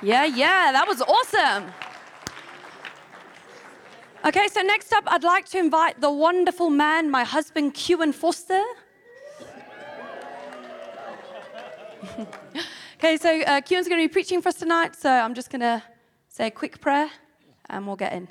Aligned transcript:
Yeah, 0.00 0.26
yeah, 0.26 0.70
that 0.70 0.86
was 0.86 1.02
awesome. 1.02 1.72
Okay, 4.24 4.46
so 4.46 4.60
next 4.62 4.92
up, 4.92 5.02
I'd 5.08 5.24
like 5.24 5.48
to 5.50 5.58
invite 5.58 6.00
the 6.00 6.10
wonderful 6.10 6.70
man, 6.70 7.10
my 7.10 7.24
husband, 7.24 7.74
Kewan 7.74 8.14
Foster. 8.14 8.62
okay, 12.96 13.16
so 13.16 13.40
uh, 13.42 13.60
Kewan's 13.60 13.88
going 13.88 14.00
to 14.00 14.08
be 14.08 14.12
preaching 14.12 14.40
for 14.40 14.50
us 14.50 14.54
tonight, 14.54 14.94
so 14.94 15.10
I'm 15.10 15.34
just 15.34 15.50
going 15.50 15.62
to 15.62 15.82
say 16.28 16.46
a 16.46 16.50
quick 16.50 16.80
prayer 16.80 17.10
and 17.68 17.84
we'll 17.84 17.96
get 17.96 18.12
in. 18.12 18.28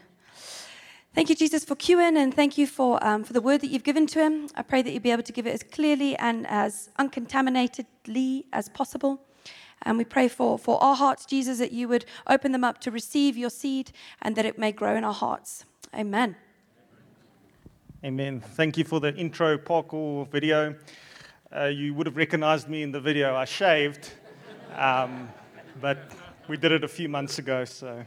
Thank 1.13 1.29
you, 1.29 1.35
Jesus, 1.35 1.65
for 1.65 1.75
Kewan, 1.75 2.15
and 2.15 2.33
thank 2.33 2.57
you 2.57 2.65
for, 2.65 3.05
um, 3.05 3.25
for 3.25 3.33
the 3.33 3.41
word 3.41 3.59
that 3.61 3.67
you've 3.67 3.83
given 3.83 4.07
to 4.07 4.19
him. 4.19 4.47
I 4.55 4.61
pray 4.61 4.81
that 4.83 4.91
you'll 4.91 5.01
be 5.01 5.11
able 5.11 5.23
to 5.23 5.33
give 5.33 5.45
it 5.47 5.53
as 5.53 5.63
clearly 5.63 6.15
and 6.15 6.47
as 6.47 6.91
uncontaminatedly 6.97 8.45
as 8.53 8.69
possible. 8.69 9.26
And 9.83 9.97
we 9.97 10.03
pray 10.03 10.27
for, 10.27 10.57
for 10.57 10.81
our 10.83 10.95
hearts, 10.95 11.25
Jesus, 11.25 11.59
that 11.59 11.71
you 11.71 11.87
would 11.87 12.05
open 12.27 12.51
them 12.51 12.63
up 12.63 12.79
to 12.81 12.91
receive 12.91 13.37
your 13.37 13.49
seed 13.49 13.91
and 14.21 14.35
that 14.35 14.45
it 14.45 14.57
may 14.57 14.71
grow 14.71 14.95
in 14.95 15.03
our 15.03 15.13
hearts. 15.13 15.65
Amen. 15.95 16.35
Amen. 18.03 18.41
Thank 18.41 18.77
you 18.77 18.83
for 18.83 18.99
the 18.99 19.15
intro 19.15 19.57
parkour 19.57 20.29
video. 20.29 20.75
Uh, 21.55 21.65
you 21.65 21.93
would 21.93 22.05
have 22.05 22.17
recognized 22.17 22.67
me 22.67 22.83
in 22.83 22.91
the 22.91 22.99
video. 22.99 23.35
I 23.35 23.45
shaved, 23.45 24.11
um, 24.75 25.29
but 25.81 26.11
we 26.47 26.57
did 26.57 26.71
it 26.71 26.83
a 26.83 26.87
few 26.87 27.09
months 27.09 27.39
ago, 27.39 27.65
so. 27.65 28.03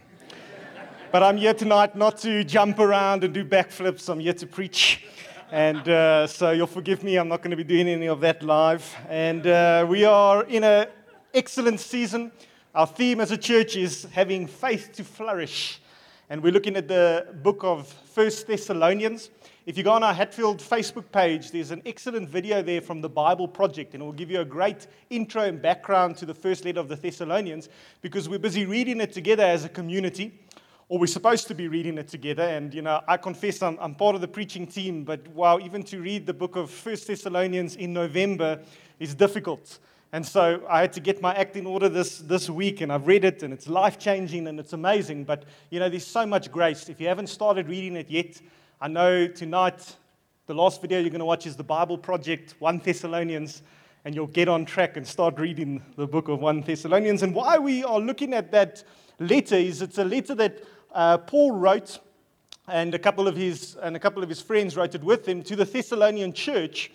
But 1.12 1.24
I'm 1.24 1.36
here 1.36 1.54
tonight 1.54 1.96
not 1.96 2.18
to 2.18 2.44
jump 2.44 2.78
around 2.78 3.24
and 3.24 3.34
do 3.34 3.44
backflips. 3.44 4.08
I'm 4.08 4.20
here 4.20 4.32
to 4.34 4.46
preach. 4.46 5.04
And 5.50 5.88
uh, 5.88 6.28
so 6.28 6.52
you'll 6.52 6.68
forgive 6.68 7.02
me, 7.02 7.16
I'm 7.16 7.26
not 7.26 7.42
going 7.42 7.50
to 7.50 7.56
be 7.56 7.64
doing 7.64 7.88
any 7.88 8.06
of 8.06 8.20
that 8.20 8.44
live. 8.44 8.94
And 9.08 9.44
uh, 9.44 9.84
we 9.88 10.04
are 10.04 10.44
in 10.44 10.62
an 10.62 10.86
excellent 11.34 11.80
season. 11.80 12.32
Our 12.74 12.86
theme 12.86 13.20
as 13.20 13.30
a 13.30 13.38
church 13.38 13.76
is 13.76 14.06
having 14.12 14.46
faith 14.46 14.92
to 14.94 15.04
flourish. 15.04 15.80
And 16.28 16.42
we're 16.42 16.52
looking 16.52 16.76
at 16.76 16.88
the 16.88 17.26
book 17.42 17.64
of 17.64 17.88
First 17.88 18.46
Thessalonians. 18.46 19.30
If 19.66 19.76
you 19.76 19.84
go 19.84 19.92
on 19.92 20.02
our 20.02 20.14
Hatfield 20.14 20.58
Facebook 20.58 21.10
page, 21.12 21.50
there's 21.50 21.70
an 21.70 21.82
excellent 21.84 22.28
video 22.28 22.62
there 22.62 22.80
from 22.80 23.00
the 23.00 23.08
Bible 23.08 23.46
Project, 23.48 23.94
and 23.94 24.02
it 24.02 24.06
will 24.06 24.12
give 24.12 24.30
you 24.30 24.40
a 24.40 24.44
great 24.44 24.86
intro 25.10 25.42
and 25.42 25.60
background 25.60 26.16
to 26.18 26.26
the 26.26 26.34
first 26.34 26.64
letter 26.64 26.80
of 26.80 26.88
the 26.88 26.96
Thessalonians 26.96 27.68
because 28.00 28.28
we're 28.28 28.38
busy 28.38 28.66
reading 28.66 29.00
it 29.00 29.12
together 29.12 29.44
as 29.44 29.64
a 29.64 29.68
community 29.68 30.32
or 30.88 30.98
we're 30.98 31.06
supposed 31.06 31.46
to 31.46 31.54
be 31.54 31.68
reading 31.68 31.98
it 31.98 32.08
together. 32.08 32.42
And, 32.42 32.74
you 32.74 32.82
know, 32.82 33.00
I 33.06 33.16
confess 33.16 33.62
I'm, 33.62 33.78
I'm 33.80 33.94
part 33.94 34.16
of 34.16 34.20
the 34.20 34.28
preaching 34.28 34.66
team, 34.66 35.04
but 35.04 35.26
wow, 35.28 35.58
even 35.60 35.84
to 35.84 36.00
read 36.00 36.26
the 36.26 36.34
book 36.34 36.56
of 36.56 36.70
First 36.70 37.06
Thessalonians 37.06 37.76
in 37.76 37.92
November 37.92 38.60
is 38.98 39.14
difficult. 39.14 39.78
And 40.12 40.26
so 40.26 40.64
I 40.68 40.80
had 40.80 40.92
to 40.94 41.00
get 41.00 41.22
my 41.22 41.32
act 41.34 41.54
in 41.54 41.66
order 41.66 41.88
this, 41.88 42.18
this 42.18 42.50
week, 42.50 42.80
and 42.80 42.92
I've 42.92 43.06
read 43.06 43.24
it, 43.24 43.44
and 43.44 43.52
it's 43.52 43.68
life 43.68 43.96
changing 43.96 44.48
and 44.48 44.58
it's 44.58 44.72
amazing. 44.72 45.22
But, 45.22 45.44
you 45.70 45.78
know, 45.78 45.88
there's 45.88 46.06
so 46.06 46.26
much 46.26 46.50
grace. 46.50 46.88
If 46.88 47.00
you 47.00 47.06
haven't 47.06 47.28
started 47.28 47.68
reading 47.68 47.94
it 47.94 48.10
yet, 48.10 48.40
I 48.80 48.88
know 48.88 49.28
tonight 49.28 49.96
the 50.46 50.54
last 50.54 50.80
video 50.80 50.98
you're 50.98 51.10
going 51.10 51.20
to 51.20 51.24
watch 51.24 51.46
is 51.46 51.54
the 51.54 51.62
Bible 51.62 51.96
Project, 51.96 52.56
1 52.58 52.78
Thessalonians, 52.78 53.62
and 54.04 54.12
you'll 54.12 54.26
get 54.26 54.48
on 54.48 54.64
track 54.64 54.96
and 54.96 55.06
start 55.06 55.38
reading 55.38 55.80
the 55.96 56.08
book 56.08 56.26
of 56.26 56.40
1 56.40 56.62
Thessalonians. 56.62 57.22
And 57.22 57.32
why 57.32 57.58
we 57.58 57.84
are 57.84 58.00
looking 58.00 58.34
at 58.34 58.50
that 58.50 58.82
letter 59.20 59.54
is 59.54 59.80
it's 59.80 59.98
a 59.98 60.04
letter 60.04 60.34
that 60.34 60.64
uh, 60.92 61.18
Paul 61.18 61.52
wrote, 61.52 62.00
and 62.66 62.94
a 62.96 62.98
couple 62.98 63.28
of 63.28 63.36
his 63.36 63.76
and 63.76 63.94
a 63.94 64.00
couple 64.00 64.24
of 64.24 64.28
his 64.28 64.40
friends 64.40 64.76
wrote 64.76 64.96
it 64.96 65.04
with 65.04 65.26
him 65.28 65.42
to 65.44 65.54
the 65.54 65.64
Thessalonian 65.64 66.32
church, 66.32 66.90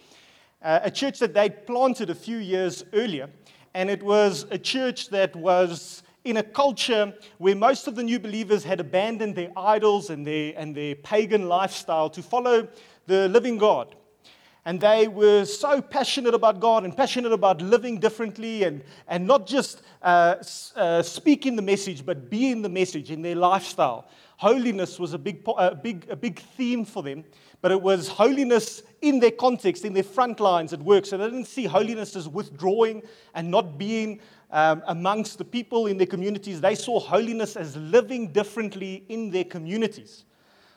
uh, 0.65 0.79
a 0.83 0.89
church 0.91 1.19
that 1.19 1.33
they'd 1.33 1.65
planted 1.67 2.09
a 2.09 2.15
few 2.15 2.37
years 2.37 2.83
earlier, 2.91 3.29
and 3.75 3.87
it 3.89 4.01
was 4.01 4.47
a 4.49 4.57
church 4.57 5.09
that 5.09 5.35
was 5.35 6.01
in 6.23 6.37
a 6.37 6.43
culture 6.43 7.13
where 7.37 7.55
most 7.55 7.87
of 7.87 7.95
the 7.95 8.01
new 8.01 8.19
believers 8.19 8.63
had 8.63 8.79
abandoned 8.79 9.35
their 9.35 9.51
idols 9.55 10.09
and 10.09 10.25
their, 10.25 10.53
and 10.57 10.75
their 10.75 10.95
pagan 10.95 11.47
lifestyle 11.47 12.09
to 12.09 12.23
follow 12.23 12.67
the 13.05 13.29
living 13.29 13.59
God. 13.59 13.95
And 14.67 14.81
they 14.81 15.07
were 15.07 15.45
so 15.45 15.79
passionate 15.79 16.33
about 16.33 16.59
God 16.59 16.83
and 16.83 16.97
passionate 16.97 17.31
about 17.31 17.61
living 17.61 17.99
differently 17.99 18.63
and, 18.63 18.83
and 19.07 19.27
not 19.27 19.45
just 19.45 19.83
uh, 20.01 20.37
uh, 20.75 21.03
speaking 21.03 21.55
the 21.55 21.61
message, 21.61 22.03
but 22.03 22.31
being 22.31 22.63
the 22.63 22.69
message 22.69 23.11
in 23.11 23.21
their 23.21 23.35
lifestyle. 23.35 24.07
Holiness 24.37 24.99
was 24.99 25.13
a 25.13 25.19
big, 25.19 25.47
a, 25.59 25.75
big, 25.75 26.07
a 26.09 26.15
big 26.15 26.39
theme 26.39 26.83
for 26.83 27.03
them, 27.03 27.23
but 27.61 27.71
it 27.71 27.81
was 27.81 28.07
holiness 28.07 28.83
in 29.01 29.19
their 29.19 29.31
context, 29.31 29.85
in 29.85 29.93
their 29.93 30.03
front 30.03 30.39
lines 30.39 30.73
at 30.73 30.81
work. 30.81 31.05
So 31.05 31.17
they 31.17 31.25
didn't 31.25 31.45
see 31.45 31.65
holiness 31.65 32.15
as 32.15 32.27
withdrawing 32.27 33.03
and 33.33 33.49
not 33.49 33.77
being 33.77 34.19
um, 34.51 34.83
amongst 34.87 35.37
the 35.37 35.45
people 35.45 35.87
in 35.87 35.97
their 35.97 36.07
communities. 36.07 36.61
They 36.61 36.75
saw 36.75 36.99
holiness 36.99 37.55
as 37.55 37.75
living 37.75 38.31
differently 38.31 39.03
in 39.09 39.31
their 39.31 39.43
communities. 39.43 40.25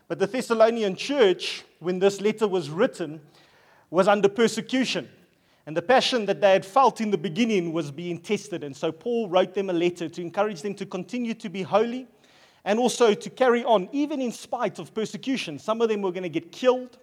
But 0.09 0.19
the 0.19 0.27
Thessalonian 0.27 0.97
church, 0.97 1.65
when 1.81 1.99
this 1.99 2.21
letter 2.21 2.49
was 2.49 2.71
written, 2.71 3.21
was 3.91 4.09
under 4.09 4.28
persecution. 4.28 5.09
And 5.66 5.77
the 5.77 5.83
passion 5.83 6.25
that 6.27 6.41
they 6.41 6.53
had 6.53 6.65
felt 6.65 7.00
in 7.03 7.10
the 7.10 7.19
beginning 7.19 7.75
was 7.75 7.91
being 7.91 8.19
tested. 8.19 8.65
And 8.65 8.75
so 8.75 8.91
Paul 8.91 9.28
wrote 9.28 9.53
them 9.53 9.69
a 9.69 9.75
letter 9.75 10.09
to 10.09 10.21
encourage 10.22 10.62
them 10.62 10.75
to 10.77 10.87
continue 10.87 11.34
to 11.34 11.49
be 11.50 11.62
holy 11.62 12.06
and 12.64 12.78
also 12.78 13.14
to 13.14 13.30
carry 13.30 13.64
on, 13.64 13.88
even 13.92 14.20
in 14.20 14.32
spite 14.32 14.78
of 14.78 14.94
persecution. 14.94 15.58
Some 15.58 15.80
of 15.80 15.88
them 15.88 16.02
were 16.02 16.12
going 16.12 16.22
to 16.24 16.28
get 16.28 16.52
killed. 16.52 16.98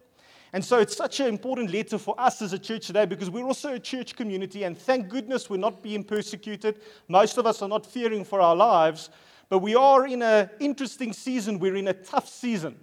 And 0.53 0.63
so 0.63 0.79
it's 0.79 0.95
such 0.95 1.19
an 1.19 1.27
important 1.27 1.71
letter 1.71 1.97
for 1.97 2.19
us 2.19 2.41
as 2.41 2.53
a 2.53 2.59
church 2.59 2.88
today 2.88 3.05
because 3.05 3.29
we're 3.29 3.45
also 3.45 3.73
a 3.73 3.79
church 3.79 4.15
community. 4.15 4.63
And 4.63 4.77
thank 4.77 5.09
goodness 5.09 5.49
we're 5.49 5.57
not 5.57 5.83
being 5.83 6.03
persecuted. 6.03 6.79
Most 7.07 7.38
of 7.38 7.45
us 7.45 7.61
are 7.61 7.67
not 7.67 7.85
fearing 7.85 8.23
for 8.23 8.39
our 8.39 8.55
lives. 8.55 9.09
But 9.49 9.59
we 9.59 9.75
are 9.75 10.07
in 10.07 10.21
an 10.21 10.49
interesting 10.59 11.13
season. 11.13 11.59
We're 11.59 11.75
in 11.75 11.88
a 11.89 11.94
tough 11.94 12.29
season. 12.29 12.77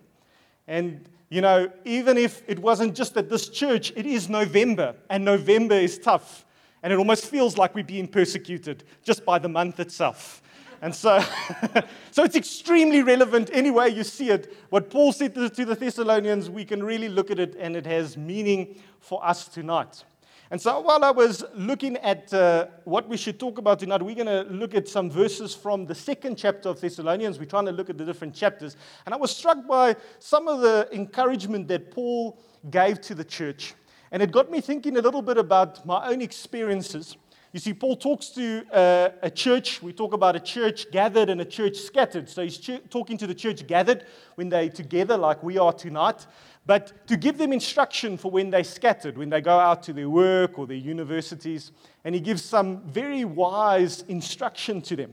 And 0.66 1.09
you 1.32 1.41
know, 1.41 1.72
even 1.87 2.19
if 2.19 2.43
it 2.47 2.59
wasn't 2.59 2.94
just 2.94 3.16
at 3.16 3.31
this 3.31 3.49
church, 3.49 3.91
it 3.97 4.05
is 4.05 4.28
November, 4.28 4.94
and 5.09 5.25
November 5.25 5.77
is 5.77 5.99
tough. 5.99 6.44
And 6.82 6.93
it 6.93 6.97
almost 6.97 7.25
feels 7.25 7.56
like 7.56 7.75
we're 7.75 7.84
being 7.84 8.06
persecuted 8.06 8.84
just 9.03 9.25
by 9.25 9.38
the 9.38 9.49
month 9.49 9.81
itself. 9.81 10.43
And 10.82 10.93
so, 10.93 11.25
so 12.10 12.25
it's 12.25 12.34
extremely 12.34 13.03
relevant 13.03 13.50
anyway 13.53 13.91
you 13.91 14.03
see 14.03 14.31
it. 14.31 14.54
What 14.69 14.91
Paul 14.91 15.12
said 15.12 15.34
to 15.34 15.48
the 15.48 15.76
Thessalonians, 15.76 16.50
we 16.50 16.65
can 16.65 16.82
really 16.82 17.09
look 17.09 17.31
at 17.31 17.38
it 17.38 17.54
and 17.59 17.76
it 17.76 17.87
has 17.87 18.16
meaning 18.16 18.76
for 18.98 19.25
us 19.25 19.47
tonight. 19.47 20.04
And 20.50 20.60
so 20.60 20.81
while 20.81 21.03
I 21.03 21.10
was 21.10 21.44
looking 21.54 21.97
at 21.98 22.34
uh, 22.34 22.66
what 22.84 23.09
we 23.09 23.16
should 23.16 23.41
talk 23.41 23.56
about 23.56 23.78
tonight, 23.78 24.03
we're 24.03 24.15
going 24.15 24.26
to 24.26 24.43
look 24.53 24.75
at 24.75 24.87
some 24.87 25.10
verses 25.10 25.54
from 25.54 25.87
the 25.87 25.94
second 25.94 26.37
chapter 26.37 26.69
of 26.69 26.78
Thessalonians. 26.78 27.38
We're 27.38 27.47
trying 27.47 27.64
to 27.66 27.72
look 27.72 27.88
at 27.88 27.97
the 27.97 28.04
different 28.04 28.34
chapters. 28.34 28.76
And 29.06 29.14
I 29.14 29.16
was 29.16 29.34
struck 29.34 29.66
by 29.66 29.97
some 30.19 30.49
of 30.49 30.60
the 30.60 30.88
encouragement 30.93 31.69
that 31.69 31.91
Paul 31.91 32.38
gave 32.70 33.00
to 33.03 33.14
the 33.14 33.25
church. 33.25 33.75
And 34.10 34.22
it 34.22 34.31
got 34.31 34.50
me 34.50 34.60
thinking 34.60 34.99
a 34.99 35.00
little 35.00 35.22
bit 35.22 35.38
about 35.38 35.87
my 35.87 36.06
own 36.09 36.20
experiences. 36.20 37.16
You 37.53 37.61
see, 37.61 37.75
Paul 37.75 37.97
talks 37.97 38.31
to 38.31 38.65
uh, 38.73 39.11
a 39.23 39.31
church. 39.31 39.83
We 39.83 39.93
talk 39.93 40.15
about 40.15 40.37
a 40.37 40.41
church 40.41 40.91
gathered 40.91 41.29
and 41.29 41.41
a 41.41 41.45
church 41.45 41.77
scattered. 41.77 42.29
So 42.29 42.43
he's 42.43 42.57
ch- 42.57 42.81
talking 42.89 43.19
to 43.19 43.27
the 43.27 43.35
church 43.35 43.67
gathered 43.67 44.07
when 44.37 44.49
they're 44.49 44.71
together, 44.71 45.19
like 45.19 45.43
we 45.43 45.59
are 45.59 45.73
tonight 45.73 46.27
but 46.65 47.07
to 47.09 47.17
give 47.17 47.39
them 47.39 47.53
instruction 47.53 48.17
for 48.17 48.31
when 48.31 48.51
they're 48.51 48.65
scattered, 48.65 49.19
when 49.19 49.31
they 49.31 49.41
go 49.41 49.59
out 49.59 49.83
to 49.85 49.93
their 49.93 50.09
work 50.09 50.59
or 50.59 50.67
their 50.67 50.77
universities. 50.77 51.73
And 52.05 52.15
he 52.15 52.21
gives 52.21 52.45
some 52.45 52.83
very 52.83 53.25
wise 53.25 54.03
instruction 54.03 54.81
to 54.83 54.97
them. 54.97 55.12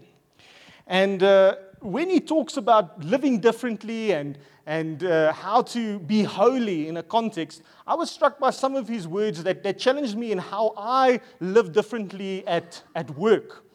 And 0.86 1.24
uh, 1.24 1.56
when 1.82 2.10
he 2.10 2.20
talks 2.20 2.58
about 2.58 3.04
living 3.04 3.40
differently 3.40 4.12
and, 4.12 4.38
and 4.66 5.04
uh, 5.04 5.32
how 5.34 5.62
to 5.62 6.00
be 6.00 6.24
holy 6.24 6.88
in 6.88 6.98
a 6.98 7.04
context, 7.04 7.62
I 7.88 7.96
was 7.96 8.12
struck 8.12 8.40
by 8.40 8.50
some 8.50 8.76
of 8.76 8.88
his 8.88 9.08
words 9.08 9.44
that, 9.44 9.64
that 9.64 9.80
challenged 9.80 10.18
me 10.18 10.32
in 10.32 10.38
how 10.38 10.74
I 10.78 11.22
live 11.40 11.72
differently 11.72 12.46
at, 12.48 12.82
at 12.96 13.10
work. 13.12 13.66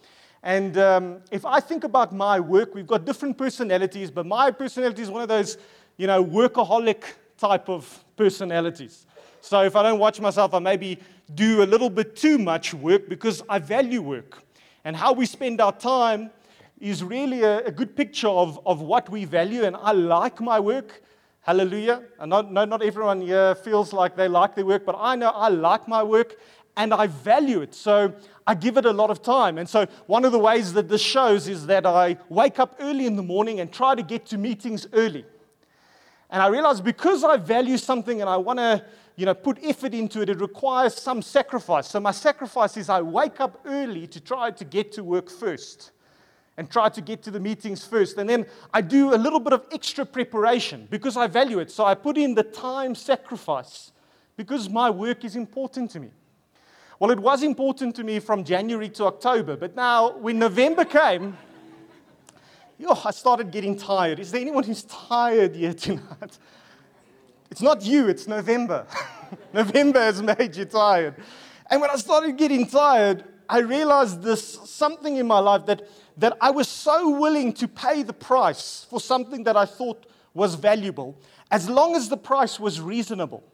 And 0.43 0.77
um, 0.77 1.23
if 1.31 1.47
I 1.47 1.61
think 1.61 1.85
about 1.85 2.15
my 2.15 2.39
work, 2.39 2.75
we've 2.75 2.87
got 2.87 3.07
different 3.07 3.39
personalities, 3.39 4.11
but 4.11 4.27
my 4.27 4.51
personality 4.51 5.03
is 5.03 5.11
one 5.11 5.23
of 5.23 5.29
those, 5.29 5.57
you 5.97 6.07
know, 6.07 6.23
workaholic 6.23 7.03
type 7.39 7.69
of 7.69 8.05
personalities. 8.17 9.07
So 9.41 9.63
if 9.63 9.77
I 9.77 9.83
don't 9.83 9.99
watch 9.99 10.21
myself, 10.21 10.53
I 10.53 10.59
maybe 10.59 10.99
do 11.35 11.63
a 11.63 11.67
little 11.67 11.91
bit 11.91 12.17
too 12.17 12.39
much 12.39 12.75
work 12.75 13.09
because 13.09 13.43
I 13.49 13.59
value 13.59 14.03
work. 14.03 14.43
And 14.85 14.95
how 14.95 15.15
we 15.15 15.25
spend 15.25 15.63
our 15.63 15.73
time 15.73 16.31
is 16.85 17.03
really 17.03 17.43
a, 17.43 17.65
a 17.65 17.71
good 17.71 17.97
picture 17.97 18.29
of, 18.29 18.61
of 18.67 18.83
what 18.83 19.09
we 19.09 19.25
value. 19.25 19.65
And 19.65 19.75
I 19.75 19.93
like 19.93 20.39
my 20.39 20.61
work. 20.61 21.03
Hallelujah. 21.41 22.03
And 22.21 22.29
not, 22.29 22.53
no, 22.53 22.67
not 22.67 22.83
everyone 22.83 23.23
here 23.23 23.55
feels 23.55 23.95
like 23.95 24.17
they 24.17 24.29
like 24.29 24.55
their 24.55 24.67
work, 24.67 24.85
but 24.85 24.95
I 24.99 25.17
know 25.17 25.31
I 25.31 25.49
like 25.49 25.89
my 25.89 26.03
work 26.03 26.37
and 26.77 26.93
I 26.93 27.07
value 27.07 27.63
it. 27.63 27.75
So 27.75 28.13
I 28.47 28.55
give 28.55 28.77
it 28.77 28.85
a 28.85 28.93
lot 28.93 29.09
of 29.09 29.23
time. 29.23 29.57
And 29.57 29.67
so 29.67 29.87
one 30.07 30.27
of 30.27 30.33
the 30.33 30.39
ways 30.39 30.75
that 30.75 30.91
this 30.91 31.01
shows 31.01 31.49
is 31.49 31.65
that 31.67 31.87
I 31.87 32.19
wake 32.29 32.59
up 32.59 32.77
early 32.79 33.07
in 33.07 33.17
the 33.17 33.23
morning 33.23 33.61
and 33.61 33.73
try 33.73 33.95
to 33.95 34.03
get 34.03 34.27
to 34.27 34.37
meetings 34.37 34.87
early. 34.93 35.25
And 36.29 36.43
I 36.43 36.49
realize 36.49 36.83
because 36.83 37.25
I 37.25 37.39
value 37.39 37.79
something 37.79 38.21
and 38.21 38.29
I 38.29 38.37
want 38.37 38.59
to, 38.59 38.85
you 39.17 39.25
know, 39.25 39.35
put 39.35 39.59
effort 39.63 39.95
into 39.95 40.21
it, 40.21 40.29
it 40.29 40.39
requires 40.39 40.95
some 40.95 41.23
sacrifice. 41.23 41.89
So 41.89 41.99
my 41.99 42.11
sacrifice 42.11 42.77
is 42.77 42.91
I 42.91 43.01
wake 43.01 43.41
up 43.41 43.61
early 43.65 44.07
to 44.09 44.21
try 44.21 44.51
to 44.51 44.65
get 44.67 44.93
to 44.93 45.05
work 45.05 45.31
first. 45.31 45.93
And 46.57 46.71
try 46.71 46.89
to 46.89 47.01
get 47.01 47.23
to 47.25 47.31
the 47.31 47.41
meetings 47.41 47.85
first. 47.85 48.17
And 48.19 48.29
then 48.29 48.47
I 48.73 48.81
do 48.81 49.15
a 49.15 49.17
little 49.17 49.41
bit 49.41 49.53
of 49.53 49.67
extra 49.73 50.05
preparation 50.05 50.87
because 50.91 51.17
I 51.17 51.27
value 51.27 51.59
it. 51.59 51.71
So 51.71 51.85
I 51.85 51.95
put 51.95 52.17
in 52.17 52.35
the 52.35 52.45
time 52.45 52.95
sacrifice 52.95 53.93
because 54.37 54.69
my 54.69 54.91
work 54.91 55.25
is 55.25 55.37
important 55.37 55.91
to 55.93 56.01
me. 56.01 56.11
Well, 56.99 57.11
it 57.11 57.19
was 57.19 57.43
important 57.43 57.97
to 57.97 58.05
me 58.05 58.21
from 58.21 58.45
January 58.45 58.89
to 58.91 59.05
October, 59.05 59.57
but 59.57 59.75
now 59.75 60.17
when 60.17 60.39
November 60.39 60.85
came, 60.85 61.37
yo, 62.79 62.89
oh, 62.91 63.03
I 63.05 63.11
started 63.11 63.51
getting 63.51 63.77
tired. 63.77 64.21
Is 64.21 64.31
there 64.31 64.41
anyone 64.41 64.63
who's 64.63 64.85
tired 64.85 65.57
here 65.57 65.75
tonight? 65.75 66.39
It's 67.51 67.63
not 67.63 67.85
you, 67.85 68.09
it's 68.09 68.27
November. 68.27 68.87
November 69.53 70.01
has 70.01 70.23
made 70.23 70.55
you 70.57 70.65
tired. 70.65 71.15
And 71.71 71.81
when 71.81 71.91
I 71.91 71.97
started 71.97 72.37
getting 72.37 72.67
tired, 72.67 73.25
I 73.49 73.59
realized 73.59 74.23
this 74.23 74.59
something 74.65 75.17
in 75.17 75.27
my 75.27 75.39
life 75.39 75.67
that, 75.67 75.83
that 76.17 76.37
I 76.41 76.51
was 76.51 76.69
so 76.69 77.19
willing 77.19 77.53
to 77.55 77.69
pay 77.69 78.03
the 78.03 78.13
price 78.13 78.87
for 78.89 79.01
something 79.01 79.45
that 79.45 79.57
I 79.57 79.65
thought 79.65 80.07
was 80.33 80.55
valuable, 80.55 81.17
as 81.51 81.69
long 81.69 81.95
as 81.95 82.09
the 82.09 82.17
price 82.17 82.59
was 82.59 82.81
reasonable. 82.81 83.45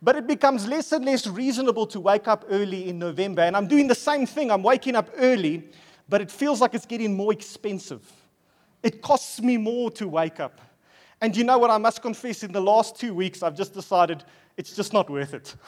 But 0.00 0.16
it 0.16 0.26
becomes 0.26 0.66
less 0.66 0.90
and 0.92 1.04
less 1.04 1.26
reasonable 1.26 1.86
to 1.86 2.00
wake 2.00 2.26
up 2.26 2.44
early 2.48 2.88
in 2.88 2.98
November. 2.98 3.42
And 3.42 3.56
I'm 3.56 3.68
doing 3.68 3.86
the 3.86 3.94
same 3.94 4.26
thing. 4.26 4.50
I'm 4.50 4.62
waking 4.62 4.96
up 4.96 5.10
early, 5.16 5.68
but 6.08 6.20
it 6.20 6.30
feels 6.30 6.60
like 6.60 6.74
it's 6.74 6.86
getting 6.86 7.16
more 7.16 7.32
expensive. 7.32 8.10
It 8.82 9.00
costs 9.00 9.40
me 9.40 9.56
more 9.56 9.90
to 9.92 10.08
wake 10.08 10.40
up. 10.40 10.60
And 11.20 11.36
you 11.36 11.44
know 11.44 11.56
what? 11.58 11.70
I 11.70 11.78
must 11.78 12.02
confess, 12.02 12.42
in 12.42 12.50
the 12.50 12.60
last 12.60 12.98
two 12.98 13.14
weeks, 13.14 13.44
I've 13.44 13.56
just 13.56 13.74
decided 13.74 14.24
it's 14.56 14.74
just 14.74 14.92
not 14.92 15.08
worth 15.08 15.34
it. 15.34 15.54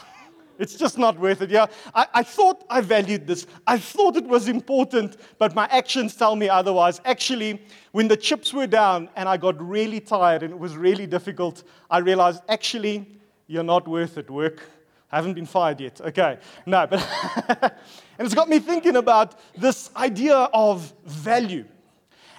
It's 0.59 0.75
just 0.77 0.99
not 0.99 1.19
worth 1.19 1.43
it. 1.43 1.51
Yeah, 1.51 1.67
I, 1.95 2.07
I, 2.15 2.23
thought 2.23 2.65
I 2.71 2.81
valued 2.81 3.27
this. 3.27 3.47
I 3.67 3.79
thought 3.79 4.17
it 4.17 4.25
was 4.25 4.49
important, 4.49 5.17
but 5.39 5.55
my 5.55 5.67
actions 5.71 6.15
tell 6.15 6.37
me 6.37 6.49
otherwise. 6.49 7.01
Actually, 7.05 7.63
when 7.93 8.09
the 8.09 8.17
chips 8.17 8.53
were 8.53 8.67
down 8.67 9.09
and 9.17 9.29
I 9.29 9.37
got 9.37 9.61
really 9.61 10.01
tired 10.01 10.43
and 10.43 10.53
it 10.53 10.59
was 10.59 10.77
really 10.77 11.07
difficult, 11.07 11.65
I 11.91 11.99
realized 11.99 12.43
actually, 12.49 13.07
you're 13.47 13.65
not 13.65 13.89
worth 13.89 14.19
it, 14.19 14.31
work. 14.31 14.63
I 15.11 15.17
haven't 15.17 15.35
been 15.35 15.47
fired 15.47 15.81
yet. 15.81 16.01
Okay, 16.01 16.39
no, 16.67 16.87
but. 16.87 17.07
and 18.19 18.27
it's 18.27 18.35
got 18.35 18.49
me 18.49 18.59
thinking 18.59 18.97
about 18.97 19.39
this 19.57 19.91
idea 19.97 20.37
of 20.53 20.93
value 21.05 21.65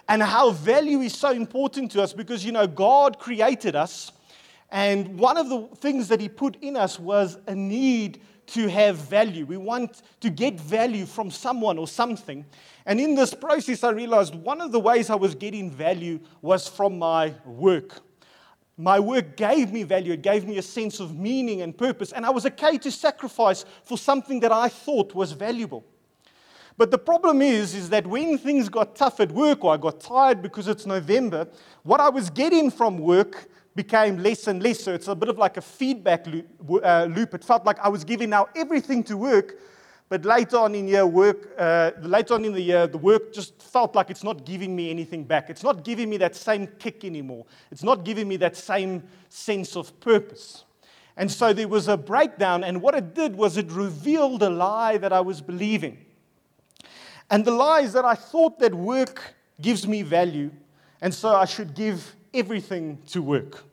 and 0.08 0.22
how 0.22 0.52
value 0.52 1.00
is 1.00 1.18
so 1.18 1.32
important 1.32 1.92
to 1.92 2.02
us 2.02 2.14
because, 2.14 2.46
you 2.46 2.52
know, 2.52 2.68
God 2.68 3.18
created 3.20 3.76
us 3.76 4.12
and 4.76 5.18
one 5.18 5.38
of 5.38 5.48
the 5.48 5.70
things 5.78 6.10
that 6.10 6.20
he 6.20 6.28
put 6.28 6.58
in 6.62 6.76
us 6.76 7.00
was 7.00 7.38
a 7.48 7.56
need 7.56 8.20
to 8.48 8.68
have 8.68 8.98
value. 8.98 9.46
We 9.46 9.56
want 9.56 10.02
to 10.20 10.30
get 10.30 10.60
value 10.60 11.06
from 11.06 11.32
someone 11.32 11.78
or 11.78 11.88
something. 11.88 12.46
And 12.86 13.00
in 13.00 13.16
this 13.16 13.34
process, 13.34 13.86
I 13.86 13.92
realized 13.92 14.36
one 14.36 14.60
of 14.60 14.74
the 14.74 14.80
ways 14.82 15.10
I 15.10 15.16
was 15.16 15.34
getting 15.34 15.72
value 15.72 16.20
was 16.42 16.68
from 16.68 17.00
my 17.00 17.34
work. 17.46 18.02
My 18.78 19.00
work 19.00 19.38
gave 19.38 19.72
me 19.72 19.84
value, 19.84 20.12
it 20.12 20.22
gave 20.22 20.46
me 20.46 20.58
a 20.58 20.62
sense 20.62 21.00
of 21.00 21.18
meaning 21.18 21.62
and 21.62 21.78
purpose, 21.78 22.12
and 22.12 22.26
I 22.26 22.30
was 22.30 22.46
okay 22.46 22.78
to 22.80 22.92
sacrifice 22.92 23.64
for 23.86 23.98
something 23.98 24.42
that 24.42 24.52
I 24.52 24.68
thought 24.68 25.16
was 25.16 25.32
valuable. 25.32 25.86
But 26.78 26.92
the 26.92 26.98
problem 26.98 27.42
is, 27.42 27.74
is 27.74 27.90
that 27.92 28.06
when 28.06 28.38
things 28.38 28.68
got 28.68 28.98
tough 28.98 29.22
at 29.22 29.32
work 29.32 29.64
or 29.64 29.74
I 29.74 29.78
got 29.78 30.02
tired 30.02 30.42
because 30.42 30.68
it's 30.68 30.86
November, 30.86 31.48
what 31.84 32.02
I 32.02 32.10
was 32.10 32.30
getting 32.30 32.70
from 32.70 32.98
work 32.98 33.48
became 33.76 34.18
less 34.18 34.48
and 34.48 34.64
less. 34.64 34.80
So 34.80 34.94
it's 34.94 35.08
a 35.08 35.16
bit 35.16 35.30
of 35.30 35.38
like 35.38 35.58
a 35.58 35.62
feedback 35.62 36.26
loop. 36.28 36.48
Uh, 36.84 37.08
loop. 37.10 37.34
It 37.34 37.44
felt 37.44 37.66
like 37.66 37.80
I 37.80 37.90
was 37.90 38.04
giving 38.04 38.30
now 38.30 38.48
everything 38.56 39.04
to 39.04 39.18
work, 39.18 39.60
but 40.08 40.24
later 40.24 40.58
on 40.58 40.76
in 40.76 40.88
year 40.88 41.06
work, 41.06 41.54
uh, 41.58 41.92
later 42.02 42.36
on 42.36 42.46
in 42.46 42.54
the 42.54 42.62
year, 42.62 42.88
the 42.88 42.98
work 42.98 43.34
just 43.34 43.62
felt 43.62 43.96
like 43.96 44.10
it's 44.10 44.24
not 44.24 44.46
giving 44.46 44.76
me 44.76 44.90
anything 44.90 45.24
back. 45.24 45.50
It's 45.50 45.64
not 45.64 45.84
giving 45.84 46.10
me 46.10 46.18
that 46.18 46.36
same 46.36 46.68
kick 46.80 47.04
anymore. 47.04 47.46
It's 47.72 47.84
not 47.84 48.06
giving 48.06 48.28
me 48.28 48.38
that 48.38 48.56
same 48.56 49.04
sense 49.30 49.76
of 49.76 50.00
purpose. 50.00 50.64
And 51.18 51.32
so 51.32 51.54
there 51.54 51.68
was 51.68 51.88
a 51.88 51.98
breakdown, 51.98 52.64
and 52.64 52.82
what 52.82 52.94
it 52.94 53.14
did 53.14 53.36
was 53.36 53.58
it 53.58 53.72
revealed 53.72 54.44
a 54.44 54.50
lie 54.50 54.98
that 54.98 55.14
I 55.14 55.22
was 55.22 55.42
believing. 55.42 56.06
And 57.30 57.44
the 57.44 57.52
lie 57.52 57.82
is 57.82 57.94
that 57.94 58.06
I 58.06 58.16
thought 58.16 58.60
that 58.60 58.76
work 58.76 59.34
gives 59.62 59.88
me 59.88 60.02
value, 60.02 60.52
and 61.02 61.14
so 61.14 61.36
I 61.36 61.46
should 61.46 61.74
give 61.74 62.16
everything 62.36 63.00
to 63.08 63.22
work. 63.22 63.64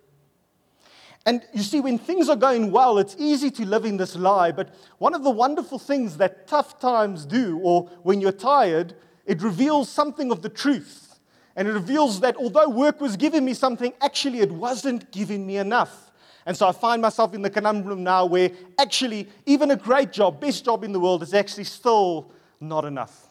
And 1.24 1.42
you 1.52 1.62
see, 1.62 1.80
when 1.80 1.98
things 1.98 2.28
are 2.28 2.36
going 2.36 2.72
well, 2.72 2.98
it's 2.98 3.14
easy 3.18 3.50
to 3.52 3.64
live 3.64 3.84
in 3.84 3.96
this 3.96 4.16
lie. 4.16 4.50
But 4.50 4.74
one 4.98 5.14
of 5.14 5.22
the 5.22 5.30
wonderful 5.30 5.78
things 5.78 6.16
that 6.16 6.48
tough 6.48 6.80
times 6.80 7.24
do, 7.24 7.60
or 7.62 7.88
when 8.02 8.20
you're 8.20 8.32
tired, 8.32 8.94
it 9.24 9.40
reveals 9.40 9.88
something 9.88 10.32
of 10.32 10.42
the 10.42 10.48
truth. 10.48 11.20
And 11.54 11.68
it 11.68 11.72
reveals 11.72 12.20
that 12.20 12.36
although 12.36 12.68
work 12.68 13.00
was 13.00 13.16
giving 13.16 13.44
me 13.44 13.54
something, 13.54 13.92
actually 14.00 14.40
it 14.40 14.50
wasn't 14.50 15.12
giving 15.12 15.46
me 15.46 15.58
enough. 15.58 16.10
And 16.44 16.56
so 16.56 16.66
I 16.66 16.72
find 16.72 17.00
myself 17.00 17.34
in 17.34 17.42
the 17.42 17.50
conundrum 17.50 18.02
now 18.02 18.26
where 18.26 18.50
actually, 18.78 19.28
even 19.46 19.70
a 19.70 19.76
great 19.76 20.12
job, 20.12 20.40
best 20.40 20.64
job 20.64 20.82
in 20.82 20.90
the 20.90 20.98
world, 20.98 21.22
is 21.22 21.34
actually 21.34 21.64
still 21.64 22.32
not 22.60 22.84
enough. 22.84 23.28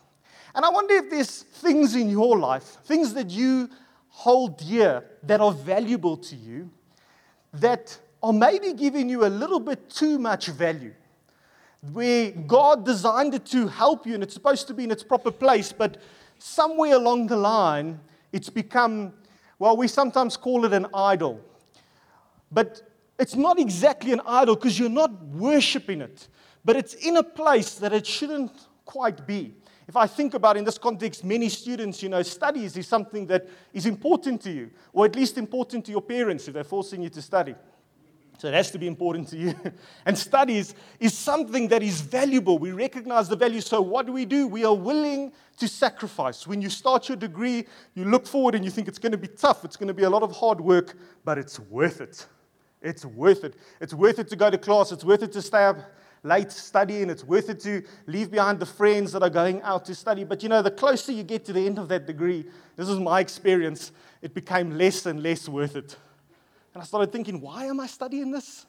And 0.56 0.64
I 0.64 0.70
wonder 0.70 0.96
if 0.96 1.10
there's 1.10 1.42
things 1.44 1.96
in 1.96 2.10
your 2.10 2.38
life, 2.38 2.78
things 2.86 3.14
that 3.16 3.30
you 3.30 3.70
hold 4.12 4.58
dear 4.58 5.04
that 5.24 5.42
are 5.42 5.54
valuable 5.54 6.18
to 6.18 6.36
you 6.36 6.70
that 7.54 7.98
are 8.22 8.34
maybe 8.34 8.74
giving 8.74 9.10
you 9.10 9.26
a 9.26 9.28
little 9.28 9.60
bit 9.60 9.90
too 9.90 10.20
much 10.20 10.48
value. 10.48 10.94
Where 11.92 12.32
God 12.32 12.86
designed 12.86 13.34
it 13.34 13.46
to 13.48 13.68
help 13.68 14.06
you 14.06 14.14
and 14.14 14.22
it's 14.22 14.34
supposed 14.34 14.68
to 14.68 14.74
be 14.74 14.84
in 14.84 14.92
its 14.92 15.04
proper 15.04 15.32
place, 15.32 15.72
but 15.72 15.98
somewhere 16.38 16.96
along 16.96 17.28
the 17.28 17.38
line, 17.38 18.00
it's 18.32 18.50
become, 18.50 19.14
well, 19.58 19.76
we 19.76 19.88
sometimes 19.88 20.38
call 20.38 20.66
it 20.66 20.74
an 20.74 20.86
idol. 20.94 21.42
But 22.52 22.82
it's 23.18 23.36
not 23.36 23.60
exactly 23.60 24.12
an 24.12 24.22
idol 24.28 24.56
because 24.56 24.78
you're 24.78 24.90
not 24.90 25.12
worshiping 25.26 26.02
it, 26.02 26.28
but 26.64 26.76
it's 26.76 26.94
in 26.94 27.18
a 27.18 27.24
place 27.24 27.76
that 27.76 27.94
it 27.94 28.06
shouldn't 28.06 28.52
quite 28.86 29.26
be 29.26 29.56
if 29.92 29.98
I 29.98 30.08
think 30.08 30.36
about 30.36 30.56
in 30.56 30.64
this 30.64 30.78
context, 30.78 31.26
many 31.26 31.50
students, 31.50 32.02
you 32.02 32.08
know, 32.08 32.22
studies 32.22 32.78
is 32.78 32.88
something 32.88 33.28
that 33.28 33.46
is 33.74 33.86
important 33.86 34.40
to 34.44 34.50
you, 34.50 34.72
or 34.94 35.04
at 35.04 35.18
least 35.18 35.38
important 35.38 35.84
to 35.84 35.92
your 35.92 36.02
parents 36.02 36.48
if 36.48 36.54
they're 36.54 36.64
forcing 36.64 37.02
you 37.02 37.10
to 37.10 37.22
study. 37.22 37.56
So 38.38 38.48
it 38.48 38.54
has 38.54 38.72
to 38.72 38.78
be 38.78 38.88
important 38.88 39.28
to 39.32 39.38
you. 39.38 39.54
and 40.06 40.18
studies 40.18 40.76
is 40.98 41.14
something 41.14 41.68
that 41.68 41.84
is 41.84 42.00
valuable. 42.00 42.58
We 42.58 42.72
recognize 42.72 43.28
the 43.28 43.36
value. 43.36 43.60
So 43.60 43.82
what 43.82 44.06
do 44.06 44.14
we 44.14 44.24
do? 44.24 44.48
We 44.48 44.64
are 44.64 44.74
willing 44.74 45.34
to 45.58 45.68
sacrifice. 45.68 46.48
When 46.48 46.62
you 46.62 46.70
start 46.70 47.10
your 47.10 47.18
degree, 47.18 47.66
you 47.94 48.06
look 48.06 48.26
forward 48.26 48.56
and 48.56 48.64
you 48.64 48.72
think 48.72 48.88
it's 48.88 48.98
going 48.98 49.12
to 49.12 49.18
be 49.18 49.28
tough. 49.28 49.66
It's 49.66 49.76
going 49.76 49.90
to 49.90 49.94
be 49.94 50.04
a 50.04 50.10
lot 50.10 50.24
of 50.24 50.32
hard 50.32 50.62
work, 50.62 50.96
but 51.26 51.38
it's 51.38 51.60
worth 51.60 52.00
it. 52.00 52.26
It's 52.82 53.04
worth 53.04 53.44
it. 53.44 53.56
It's 53.82 53.94
worth 53.94 54.20
it 54.20 54.30
to 54.30 54.38
go 54.38 54.50
to 54.50 54.58
class. 54.58 54.94
It's 54.94 55.04
worth 55.04 55.22
it 55.22 55.34
to 55.34 55.42
stay 55.42 55.66
up 55.66 55.80
late 56.24 56.52
studying. 56.52 57.10
It's 57.10 57.24
worth 57.24 57.50
it 57.50 57.60
to 57.62 57.84
leave 58.08 58.32
behind 58.32 58.60
the 58.60 58.66
friends 58.66 59.12
that 59.14 59.24
are 59.24 59.30
going 59.30 59.62
out 59.64 59.86
to 59.86 59.96
study. 59.96 60.24
But 60.24 60.44
you 60.44 60.50
know, 60.50 60.62
the 60.62 60.72
closer 60.72 61.12
you 61.12 61.24
get 61.24 61.46
to 61.46 61.54
the 61.54 61.66
end 61.66 61.80
of 61.80 61.88
that 61.90 62.06
degree, 62.06 62.46
this 62.76 62.90
is 62.90 63.00
my 63.00 63.20
experience, 63.20 63.92
it 64.22 64.34
became 64.34 64.78
less 64.78 65.06
and 65.06 65.22
less 65.22 65.50
worth 65.50 65.76
it. 65.76 65.96
And 66.74 66.82
I 66.82 66.86
started 66.86 67.12
thinking, 67.12 67.42
why 67.42 67.66
am 67.66 67.80
I 67.80 67.88
studying 67.88 68.32
this? 68.32 68.66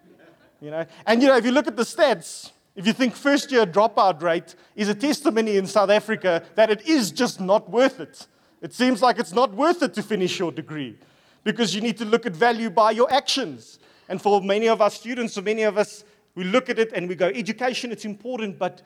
you 0.60 0.70
know, 0.70 0.84
and 1.06 1.22
you 1.22 1.28
know, 1.28 1.36
if 1.36 1.44
you 1.44 1.52
look 1.52 1.66
at 1.66 1.76
the 1.76 1.82
stats, 1.82 2.50
if 2.76 2.86
you 2.86 2.92
think 2.92 3.14
first 3.16 3.50
year 3.50 3.66
dropout 3.66 4.22
rate 4.22 4.54
is 4.76 4.88
a 4.88 4.94
testimony 4.94 5.56
in 5.56 5.66
South 5.66 5.90
Africa 5.90 6.44
that 6.54 6.70
it 6.70 6.86
is 6.86 7.10
just 7.10 7.40
not 7.40 7.68
worth 7.70 8.00
it. 8.00 8.26
It 8.60 8.74
seems 8.74 9.02
like 9.02 9.18
it's 9.18 9.32
not 9.32 9.54
worth 9.54 9.82
it 9.82 9.94
to 9.94 10.02
finish 10.02 10.38
your 10.38 10.52
degree 10.52 10.98
because 11.44 11.74
you 11.74 11.80
need 11.80 11.96
to 11.98 12.04
look 12.04 12.26
at 12.26 12.32
value 12.32 12.70
by 12.70 12.90
your 12.90 13.12
actions. 13.12 13.78
And 14.08 14.20
for 14.20 14.40
many 14.40 14.68
of 14.68 14.80
our 14.80 14.90
students, 14.90 15.34
for 15.34 15.42
many 15.42 15.62
of 15.62 15.78
us, 15.78 16.04
we 16.38 16.44
look 16.44 16.70
at 16.70 16.78
it 16.78 16.92
and 16.92 17.08
we 17.08 17.16
go, 17.16 17.26
education, 17.26 17.90
it's 17.90 18.04
important, 18.04 18.60
but 18.60 18.82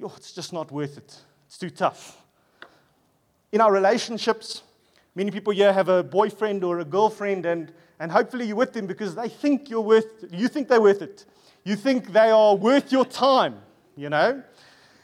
it's 0.00 0.32
just 0.32 0.54
not 0.54 0.72
worth 0.72 0.96
it. 0.96 1.14
It's 1.46 1.58
too 1.58 1.68
tough. 1.68 2.22
In 3.52 3.60
our 3.60 3.70
relationships, 3.70 4.62
many 5.14 5.30
people 5.30 5.52
here 5.52 5.74
have 5.74 5.90
a 5.90 6.02
boyfriend 6.02 6.64
or 6.64 6.80
a 6.80 6.86
girlfriend, 6.86 7.44
and, 7.44 7.70
and 8.00 8.10
hopefully 8.10 8.46
you're 8.46 8.56
with 8.56 8.72
them 8.72 8.86
because 8.86 9.14
they 9.14 9.28
think 9.28 9.68
you're 9.68 9.82
worth 9.82 10.24
you 10.30 10.48
think 10.48 10.68
they're 10.68 10.80
worth 10.80 11.02
it. 11.02 11.26
You 11.64 11.76
think 11.76 12.14
they 12.14 12.30
are 12.30 12.56
worth 12.56 12.90
your 12.90 13.04
time, 13.04 13.56
you 13.94 14.08
know? 14.08 14.42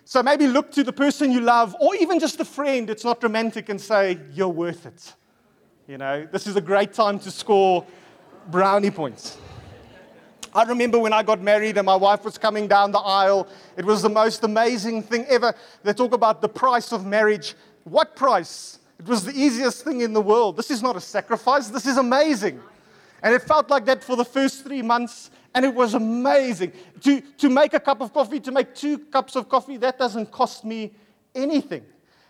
So 0.07 0.23
maybe 0.23 0.47
look 0.47 0.73
to 0.73 0.83
the 0.83 0.95
person 0.95 1.31
you 1.31 1.43
love, 1.43 1.77
or 1.79 1.95
even 1.97 2.19
just 2.19 2.41
a 2.41 2.45
friend, 2.47 2.89
it's 2.89 3.05
not 3.05 3.23
romantic, 3.23 3.69
and 3.69 3.79
say, 3.79 4.19
You're 4.33 4.49
worth 4.49 4.87
it. 4.87 5.13
You 5.87 5.99
know, 5.99 6.27
this 6.33 6.47
is 6.47 6.57
a 6.57 6.63
great 6.63 6.95
time 6.95 7.19
to 7.19 7.31
score 7.31 7.85
brownie 8.51 8.91
points. 8.91 9.37
I 10.55 10.65
remember 10.65 10.99
when 10.99 11.13
I 11.13 11.23
got 11.23 11.41
married 11.41 11.79
and 11.79 11.87
my 11.87 11.97
wife 11.97 12.25
was 12.25 12.37
coming 12.37 12.69
down 12.69 12.93
the 12.93 12.99
aisle. 12.99 13.49
It 13.77 13.85
was 13.85 14.03
the 14.03 14.11
most 14.11 14.45
amazing 14.45 15.03
thing 15.03 15.25
ever. 15.29 15.55
They 15.83 15.95
talk 15.95 16.13
about 16.13 16.43
the 16.43 16.49
price 16.49 16.93
of 16.93 17.07
marriage. 17.07 17.55
What 17.85 18.15
price? 18.17 18.79
It 18.99 19.07
was 19.07 19.25
the 19.25 19.33
easiest 19.33 19.83
thing 19.83 20.03
in 20.03 20.13
the 20.13 20.21
world. 20.21 20.57
This 20.57 20.71
is 20.71 20.83
not 20.83 20.95
a 20.95 21.01
sacrifice. 21.01 21.69
This 21.69 21.87
is 21.87 21.97
amazing. 21.97 22.61
And 23.23 23.35
it 23.35 23.43
felt 23.43 23.71
like 23.71 23.87
that 23.87 24.05
for 24.05 24.15
the 24.15 24.25
first 24.25 24.63
three 24.63 24.83
months. 24.83 25.31
And 25.55 25.65
it 25.65 25.75
was 25.75 25.95
amazing. 25.95 26.73
To, 27.03 27.21
to 27.21 27.49
make 27.49 27.73
a 27.75 27.81
cup 27.81 28.01
of 28.01 28.13
coffee, 28.13 28.41
to 28.41 28.53
make 28.53 28.75
two 28.75 28.99
cups 28.99 29.37
of 29.37 29.49
coffee, 29.49 29.77
that 29.79 29.99
doesn't 29.99 30.31
cost 30.31 30.65
me 30.65 30.93
anything. 31.35 31.85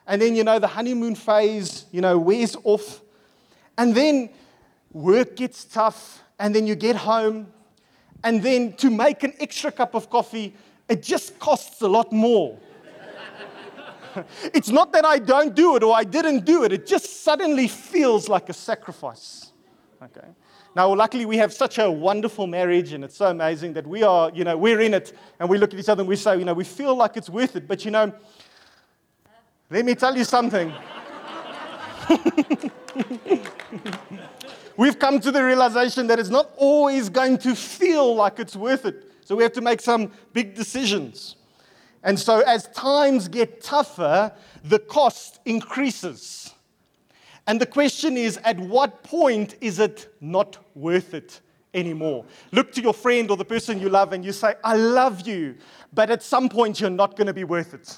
And 0.06 0.22
then, 0.22 0.36
you 0.36 0.44
know, 0.44 0.58
the 0.58 0.66
honeymoon 0.66 1.14
phase, 1.14 1.86
you 1.92 2.00
know, 2.00 2.18
wears 2.18 2.56
off. 2.64 3.00
And 3.76 3.94
then 3.94 4.30
work 4.92 5.36
gets 5.36 5.64
tough. 5.64 6.22
And 6.38 6.54
then 6.54 6.66
you 6.66 6.74
get 6.74 6.96
home. 6.96 7.48
And 8.24 8.42
then 8.42 8.72
to 8.74 8.90
make 8.90 9.22
an 9.22 9.34
extra 9.40 9.72
cup 9.72 9.94
of 9.94 10.08
coffee, 10.08 10.54
it 10.88 11.02
just 11.02 11.38
costs 11.38 11.82
a 11.82 11.88
lot 11.88 12.12
more. 12.12 12.58
it's 14.54 14.68
not 14.68 14.92
that 14.92 15.04
I 15.04 15.18
don't 15.18 15.54
do 15.54 15.76
it 15.76 15.82
or 15.82 15.94
I 15.94 16.04
didn't 16.04 16.44
do 16.44 16.64
it, 16.64 16.72
it 16.72 16.86
just 16.86 17.22
suddenly 17.22 17.68
feels 17.68 18.28
like 18.28 18.48
a 18.48 18.52
sacrifice. 18.52 19.52
Okay. 20.02 20.26
Now, 20.74 20.94
luckily, 20.94 21.26
we 21.26 21.36
have 21.36 21.52
such 21.52 21.78
a 21.78 21.90
wonderful 21.90 22.46
marriage, 22.46 22.94
and 22.94 23.04
it's 23.04 23.16
so 23.16 23.26
amazing 23.26 23.74
that 23.74 23.86
we 23.86 24.02
are, 24.02 24.30
you 24.32 24.42
know, 24.42 24.56
we're 24.56 24.80
in 24.80 24.94
it, 24.94 25.12
and 25.38 25.48
we 25.48 25.58
look 25.58 25.74
at 25.74 25.78
each 25.78 25.90
other 25.90 26.00
and 26.00 26.08
we 26.08 26.16
say, 26.16 26.38
you 26.38 26.46
know, 26.46 26.54
we 26.54 26.64
feel 26.64 26.94
like 26.94 27.18
it's 27.18 27.28
worth 27.28 27.56
it. 27.56 27.68
But, 27.68 27.84
you 27.84 27.90
know, 27.90 28.10
let 29.68 29.84
me 29.84 29.94
tell 29.94 30.16
you 30.16 30.24
something. 30.24 30.72
We've 34.76 34.98
come 34.98 35.20
to 35.20 35.30
the 35.30 35.44
realization 35.44 36.06
that 36.06 36.18
it's 36.18 36.28
not 36.28 36.50
always 36.56 37.08
going 37.08 37.38
to 37.38 37.54
feel 37.54 38.14
like 38.14 38.38
it's 38.38 38.56
worth 38.56 38.84
it. 38.86 39.10
So 39.24 39.36
we 39.36 39.42
have 39.42 39.52
to 39.52 39.60
make 39.60 39.80
some 39.80 40.10
big 40.32 40.54
decisions. 40.54 41.36
And 42.02 42.18
so, 42.18 42.40
as 42.40 42.66
times 42.68 43.28
get 43.28 43.62
tougher, 43.62 44.32
the 44.64 44.78
cost 44.78 45.40
increases. 45.44 46.52
And 47.46 47.60
the 47.60 47.66
question 47.66 48.16
is 48.16 48.38
at 48.38 48.58
what 48.58 49.02
point 49.02 49.56
is 49.60 49.78
it 49.78 50.14
not 50.20 50.58
worth 50.74 51.14
it 51.14 51.40
anymore? 51.74 52.24
Look 52.50 52.72
to 52.72 52.82
your 52.82 52.94
friend 52.94 53.30
or 53.30 53.36
the 53.36 53.44
person 53.44 53.80
you 53.80 53.88
love 53.88 54.12
and 54.12 54.24
you 54.24 54.32
say, 54.32 54.54
I 54.62 54.76
love 54.76 55.26
you, 55.26 55.56
but 55.92 56.10
at 56.10 56.22
some 56.22 56.48
point 56.48 56.80
you're 56.80 56.90
not 56.90 57.16
going 57.16 57.26
to 57.26 57.34
be 57.34 57.44
worth 57.44 57.74
it. 57.74 57.96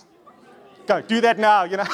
Go, 0.87 1.01
do 1.01 1.21
that 1.21 1.39
now, 1.39 1.65
you 1.65 1.77
know. 1.77 1.87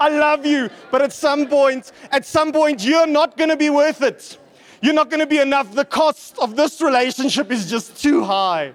I 0.00 0.08
love 0.08 0.46
you, 0.46 0.70
but 0.90 1.02
at 1.02 1.12
some 1.12 1.46
point, 1.46 1.92
at 2.10 2.24
some 2.24 2.52
point, 2.52 2.82
you're 2.84 3.06
not 3.06 3.36
going 3.36 3.50
to 3.50 3.56
be 3.56 3.70
worth 3.70 4.02
it. 4.02 4.38
You're 4.80 4.94
not 4.94 5.10
going 5.10 5.20
to 5.20 5.26
be 5.26 5.38
enough. 5.38 5.74
The 5.74 5.84
cost 5.84 6.38
of 6.38 6.56
this 6.56 6.80
relationship 6.80 7.50
is 7.50 7.68
just 7.68 8.00
too 8.00 8.24
high. 8.24 8.72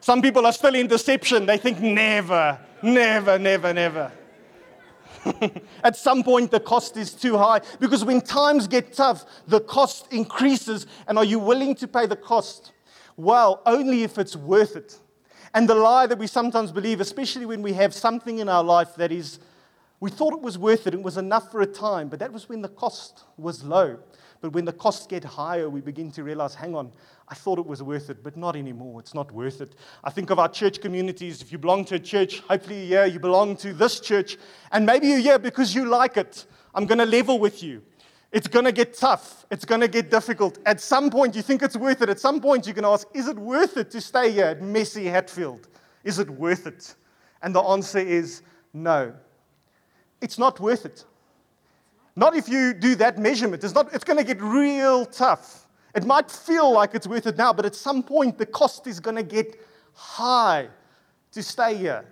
Some 0.00 0.22
people 0.22 0.46
are 0.46 0.52
still 0.52 0.74
in 0.74 0.86
deception. 0.86 1.44
They 1.44 1.58
think 1.58 1.80
never, 1.80 2.58
never, 2.82 3.38
never, 3.38 3.72
never. 3.74 4.12
At 5.84 5.96
some 5.96 6.22
point, 6.22 6.50
the 6.50 6.60
cost 6.60 6.96
is 6.96 7.12
too 7.12 7.36
high 7.36 7.60
because 7.78 8.04
when 8.04 8.22
times 8.22 8.66
get 8.66 8.92
tough, 8.94 9.24
the 9.46 9.60
cost 9.60 10.10
increases. 10.12 10.86
And 11.06 11.18
are 11.18 11.24
you 11.24 11.38
willing 11.38 11.74
to 11.76 11.88
pay 11.88 12.06
the 12.06 12.16
cost? 12.16 12.72
Well, 13.16 13.60
only 13.66 14.02
if 14.02 14.16
it's 14.16 14.34
worth 14.36 14.76
it. 14.76 14.98
And 15.52 15.68
the 15.68 15.74
lie 15.74 16.06
that 16.06 16.18
we 16.18 16.26
sometimes 16.26 16.70
believe, 16.70 17.00
especially 17.00 17.46
when 17.46 17.62
we 17.62 17.72
have 17.72 17.92
something 17.92 18.38
in 18.38 18.48
our 18.48 18.62
life 18.62 18.94
that 18.96 19.10
is, 19.10 19.40
we 19.98 20.10
thought 20.10 20.32
it 20.32 20.40
was 20.40 20.56
worth 20.56 20.86
it, 20.86 20.94
it 20.94 21.02
was 21.02 21.16
enough 21.16 21.50
for 21.50 21.60
a 21.60 21.66
time, 21.66 22.08
but 22.08 22.18
that 22.20 22.32
was 22.32 22.48
when 22.48 22.62
the 22.62 22.68
cost 22.68 23.24
was 23.36 23.64
low. 23.64 23.98
But 24.40 24.52
when 24.52 24.64
the 24.64 24.72
costs 24.72 25.06
get 25.06 25.24
higher, 25.24 25.68
we 25.68 25.80
begin 25.80 26.10
to 26.12 26.24
realize 26.24 26.54
hang 26.54 26.74
on, 26.74 26.92
I 27.28 27.34
thought 27.34 27.58
it 27.58 27.66
was 27.66 27.82
worth 27.82 28.08
it, 28.08 28.22
but 28.22 28.36
not 28.36 28.56
anymore. 28.56 29.00
It's 29.00 29.12
not 29.12 29.30
worth 29.32 29.60
it. 29.60 29.74
I 30.02 30.10
think 30.10 30.30
of 30.30 30.38
our 30.38 30.48
church 30.48 30.80
communities. 30.80 31.42
If 31.42 31.52
you 31.52 31.58
belong 31.58 31.84
to 31.86 31.96
a 31.96 31.98
church, 31.98 32.40
hopefully, 32.40 32.86
yeah, 32.86 33.04
you 33.04 33.20
belong 33.20 33.56
to 33.58 33.74
this 33.74 34.00
church, 34.00 34.38
and 34.72 34.86
maybe 34.86 35.08
you're 35.08 35.18
here 35.18 35.38
because 35.38 35.74
you 35.74 35.84
like 35.84 36.16
it. 36.16 36.46
I'm 36.74 36.86
going 36.86 36.98
to 36.98 37.06
level 37.06 37.38
with 37.38 37.62
you. 37.62 37.82
It's 38.32 38.46
going 38.46 38.64
to 38.64 38.72
get 38.72 38.94
tough. 38.94 39.44
It's 39.50 39.64
going 39.64 39.80
to 39.80 39.88
get 39.88 40.10
difficult. 40.10 40.58
At 40.64 40.80
some 40.80 41.10
point, 41.10 41.34
you 41.34 41.42
think 41.42 41.62
it's 41.62 41.76
worth 41.76 42.00
it. 42.00 42.08
At 42.08 42.20
some 42.20 42.40
point, 42.40 42.66
you 42.66 42.74
can 42.74 42.84
ask, 42.84 43.08
is 43.12 43.26
it 43.26 43.36
worth 43.36 43.76
it 43.76 43.90
to 43.90 44.00
stay 44.00 44.30
here 44.30 44.46
at 44.46 44.62
messy 44.62 45.06
Hatfield? 45.06 45.68
Is 46.04 46.18
it 46.18 46.30
worth 46.30 46.66
it? 46.66 46.94
And 47.42 47.54
the 47.54 47.60
answer 47.60 47.98
is 47.98 48.42
no. 48.72 49.12
It's 50.20 50.38
not 50.38 50.60
worth 50.60 50.86
it. 50.86 51.04
Not 52.14 52.36
if 52.36 52.48
you 52.48 52.72
do 52.72 52.94
that 52.96 53.18
measurement. 53.18 53.64
It's, 53.64 53.74
not, 53.74 53.92
it's 53.92 54.04
going 54.04 54.18
to 54.18 54.24
get 54.24 54.40
real 54.40 55.06
tough. 55.06 55.66
It 55.94 56.04
might 56.04 56.30
feel 56.30 56.72
like 56.72 56.94
it's 56.94 57.06
worth 57.06 57.26
it 57.26 57.36
now, 57.36 57.52
but 57.52 57.66
at 57.66 57.74
some 57.74 58.02
point, 58.02 58.38
the 58.38 58.46
cost 58.46 58.86
is 58.86 59.00
going 59.00 59.16
to 59.16 59.24
get 59.24 59.60
high 59.92 60.68
to 61.32 61.42
stay 61.42 61.76
here. 61.76 62.04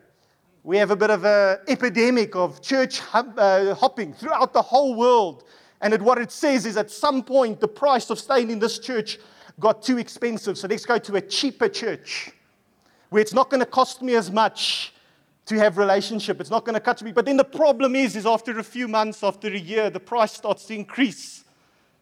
We 0.65 0.79
have 0.79 0.91
a 0.91 0.97
bit 0.97 1.11
of 1.11 1.25
an 1.25 1.59
epidemic 1.69 2.35
of 2.35 2.61
church 2.61 3.01
uh, 3.15 3.75
hopping 3.75 4.13
throughout 4.13 4.53
the 4.53 4.63
whole 4.63 4.97
world. 4.97 5.45
And 5.81 5.95
it, 5.95 6.03
what 6.03 6.19
it 6.19 6.33
says 6.33 6.67
is 6.67 6.77
at 6.77 6.91
some 6.91 7.23
point, 7.23 7.61
the 7.61 7.69
price 7.69 8.11
of 8.11 8.19
staying 8.19 8.51
in 8.51 8.59
this 8.59 8.79
church 8.79 9.19
got 9.61 9.83
too 9.83 9.99
expensive. 9.99 10.59
So 10.59 10.69
let's 10.69 10.85
go 10.85 10.99
to 10.99 11.17
a 11.17 11.21
cheaper 11.21 11.69
church 11.69 12.33
where 13.11 13.23
it's 13.23 13.33
not 13.33 13.51
going 13.51 13.61
to 13.61 13.67
cost 13.67 14.03
me 14.03 14.15
as 14.15 14.31
much 14.31 14.93
to 15.47 15.57
have 15.57 15.79
relationship. 15.79 16.41
It's 16.41 16.51
not 16.51 16.65
going 16.65 16.75
to 16.75 16.81
cut 16.81 17.03
me. 17.03 17.13
But 17.13 17.25
then 17.25 17.37
the 17.37 17.45
problem 17.45 17.97
is, 17.97 18.17
is 18.17 18.27
after 18.27 18.59
a 18.59 18.65
few 18.65 18.87
months, 18.87 19.25
after 19.25 19.49
a 19.49 19.59
year, 19.59 19.89
the 19.89 20.01
price 20.01 20.33
starts 20.33 20.67
to 20.67 20.75
increase. 20.75 21.45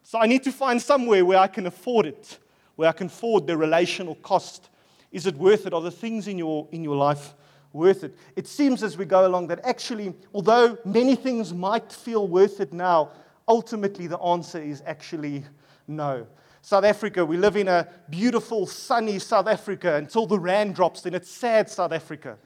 So 0.02 0.18
I 0.18 0.26
need 0.26 0.42
to 0.44 0.52
find 0.52 0.82
somewhere 0.82 1.24
where 1.24 1.38
I 1.38 1.46
can 1.46 1.66
afford 1.66 2.06
it, 2.06 2.38
where 2.74 2.88
I 2.88 2.92
can 2.92 3.06
afford 3.06 3.46
the 3.46 3.56
relational 3.56 4.16
cost. 4.16 4.68
Is 5.12 5.26
it 5.26 5.36
worth 5.36 5.66
it? 5.66 5.72
Are 5.72 5.80
the 5.80 5.90
things 5.90 6.28
in 6.28 6.38
your, 6.38 6.66
in 6.72 6.82
your 6.82 6.96
life 6.96 7.34
worth 7.72 8.02
it? 8.04 8.16
It 8.34 8.48
seems 8.48 8.82
as 8.82 8.96
we 8.96 9.04
go 9.04 9.26
along 9.26 9.46
that 9.48 9.60
actually, 9.64 10.12
although 10.34 10.76
many 10.84 11.14
things 11.14 11.54
might 11.54 11.92
feel 11.92 12.26
worth 12.26 12.60
it 12.60 12.72
now, 12.72 13.10
ultimately 13.48 14.06
the 14.06 14.18
answer 14.18 14.60
is 14.60 14.82
actually 14.86 15.44
no. 15.86 16.26
South 16.62 16.84
Africa, 16.84 17.24
we 17.24 17.36
live 17.36 17.56
in 17.56 17.68
a 17.68 17.86
beautiful, 18.10 18.66
sunny 18.66 19.20
South 19.20 19.46
Africa 19.46 19.96
until 19.96 20.26
the 20.26 20.38
rand 20.38 20.74
drops, 20.74 21.02
then 21.02 21.14
it's 21.14 21.30
sad 21.30 21.70
South 21.70 21.92
Africa. 21.92 22.36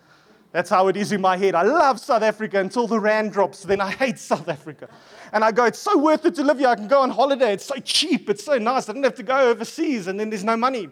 That's 0.53 0.69
how 0.69 0.89
it 0.89 0.97
is 0.97 1.13
in 1.13 1.21
my 1.21 1.37
head. 1.37 1.55
I 1.55 1.63
love 1.63 2.01
South 2.01 2.23
Africa 2.23 2.59
until 2.59 2.87
the 2.87 2.99
rand 2.99 3.33
drops, 3.33 3.63
then 3.63 3.81
I 3.81 3.91
hate 4.03 4.19
South 4.19 4.49
Africa. 4.49 4.89
And 5.33 5.45
I 5.45 5.53
go, 5.53 5.65
it's 5.65 5.79
so 5.79 5.97
worth 5.97 6.27
it 6.27 6.35
to 6.35 6.43
live 6.43 6.59
here. 6.59 6.69
I 6.69 6.75
can 6.75 6.89
go 6.89 7.01
on 7.01 7.11
holiday. 7.11 7.53
It's 7.55 7.65
so 7.65 7.77
cheap. 7.77 8.29
It's 8.29 8.45
so 8.45 8.59
nice. 8.59 8.89
I 8.89 8.93
don't 8.93 9.05
have 9.05 9.15
to 9.15 9.23
go 9.23 9.49
overseas, 9.49 10.09
and 10.09 10.19
then 10.19 10.29
there's 10.29 10.45
no 10.45 10.57
money. 10.57 10.89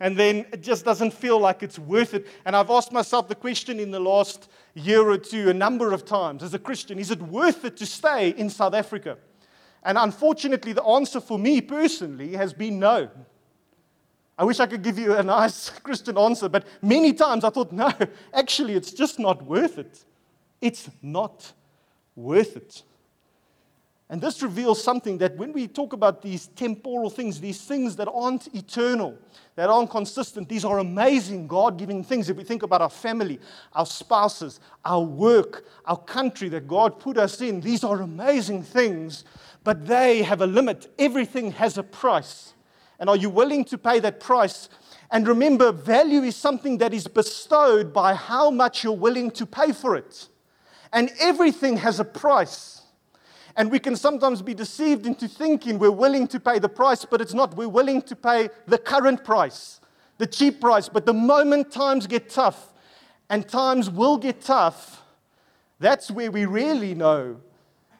And 0.00 0.16
then 0.16 0.46
it 0.52 0.62
just 0.62 0.84
doesn't 0.84 1.12
feel 1.12 1.38
like 1.38 1.62
it's 1.62 1.78
worth 1.78 2.14
it. 2.14 2.26
And 2.44 2.56
I've 2.56 2.70
asked 2.70 2.90
myself 2.90 3.28
the 3.28 3.36
question 3.36 3.78
in 3.78 3.90
the 3.90 4.00
last 4.00 4.48
year 4.74 5.08
or 5.08 5.18
two 5.18 5.50
a 5.50 5.54
number 5.54 5.92
of 5.92 6.04
times 6.04 6.42
as 6.42 6.54
a 6.54 6.58
Christian 6.58 6.98
is 6.98 7.10
it 7.10 7.22
worth 7.22 7.64
it 7.64 7.76
to 7.76 7.86
stay 7.86 8.30
in 8.30 8.50
South 8.50 8.74
Africa? 8.74 9.18
And 9.82 9.98
unfortunately, 9.98 10.72
the 10.72 10.84
answer 10.84 11.20
for 11.20 11.38
me 11.38 11.60
personally 11.60 12.34
has 12.34 12.52
been 12.52 12.78
no. 12.78 13.10
I 14.38 14.44
wish 14.44 14.60
I 14.60 14.66
could 14.66 14.82
give 14.82 14.98
you 14.98 15.14
a 15.14 15.22
nice 15.22 15.70
Christian 15.82 16.16
answer, 16.16 16.48
but 16.48 16.66
many 16.80 17.12
times 17.12 17.44
I 17.44 17.50
thought, 17.50 17.72
no, 17.72 17.92
actually, 18.34 18.74
it's 18.74 18.92
just 18.92 19.18
not 19.18 19.42
worth 19.44 19.78
it. 19.78 20.04
It's 20.60 20.90
not 21.02 21.52
worth 22.14 22.56
it. 22.56 22.82
And 24.12 24.20
this 24.20 24.42
reveals 24.42 24.84
something 24.84 25.16
that 25.18 25.36
when 25.38 25.54
we 25.54 25.66
talk 25.66 25.94
about 25.94 26.20
these 26.20 26.48
temporal 26.48 27.08
things, 27.08 27.40
these 27.40 27.62
things 27.62 27.96
that 27.96 28.08
aren't 28.12 28.54
eternal, 28.54 29.16
that 29.56 29.70
aren't 29.70 29.88
consistent, 29.88 30.50
these 30.50 30.66
are 30.66 30.80
amazing 30.80 31.46
God 31.46 31.78
given 31.78 32.04
things. 32.04 32.28
If 32.28 32.36
we 32.36 32.44
think 32.44 32.62
about 32.62 32.82
our 32.82 32.90
family, 32.90 33.40
our 33.72 33.86
spouses, 33.86 34.60
our 34.84 35.00
work, 35.00 35.64
our 35.86 35.96
country 35.96 36.50
that 36.50 36.68
God 36.68 37.00
put 37.00 37.16
us 37.16 37.40
in, 37.40 37.62
these 37.62 37.84
are 37.84 38.02
amazing 38.02 38.64
things 38.64 39.24
but 39.64 39.86
they 39.86 40.22
have 40.22 40.40
a 40.40 40.46
limit. 40.46 40.92
Everything 40.98 41.52
has 41.52 41.78
a 41.78 41.82
price. 41.82 42.54
And 42.98 43.08
are 43.08 43.16
you 43.16 43.30
willing 43.30 43.64
to 43.66 43.78
pay 43.78 44.00
that 44.00 44.20
price? 44.20 44.68
And 45.10 45.26
remember, 45.26 45.72
value 45.72 46.22
is 46.22 46.36
something 46.36 46.78
that 46.78 46.94
is 46.94 47.06
bestowed 47.06 47.92
by 47.92 48.14
how 48.14 48.50
much 48.50 48.82
you're 48.82 48.92
willing 48.92 49.30
to 49.32 49.46
pay 49.46 49.72
for 49.72 49.96
it. 49.96 50.28
And 50.92 51.10
everything 51.20 51.76
has 51.78 52.00
a 52.00 52.04
price. 52.04 52.82
And 53.56 53.70
we 53.70 53.78
can 53.78 53.96
sometimes 53.96 54.40
be 54.40 54.54
deceived 54.54 55.06
into 55.06 55.28
thinking 55.28 55.78
we're 55.78 55.90
willing 55.90 56.26
to 56.28 56.40
pay 56.40 56.58
the 56.58 56.68
price, 56.68 57.04
but 57.04 57.20
it's 57.20 57.34
not. 57.34 57.56
We're 57.56 57.68
willing 57.68 58.02
to 58.02 58.16
pay 58.16 58.48
the 58.66 58.78
current 58.78 59.24
price, 59.24 59.80
the 60.18 60.26
cheap 60.26 60.60
price. 60.60 60.88
But 60.88 61.04
the 61.04 61.12
moment 61.12 61.70
times 61.70 62.06
get 62.06 62.30
tough, 62.30 62.72
and 63.28 63.46
times 63.48 63.90
will 63.90 64.16
get 64.16 64.40
tough, 64.40 65.02
that's 65.78 66.10
where 66.10 66.30
we 66.30 66.44
really 66.44 66.94
know 66.94 67.40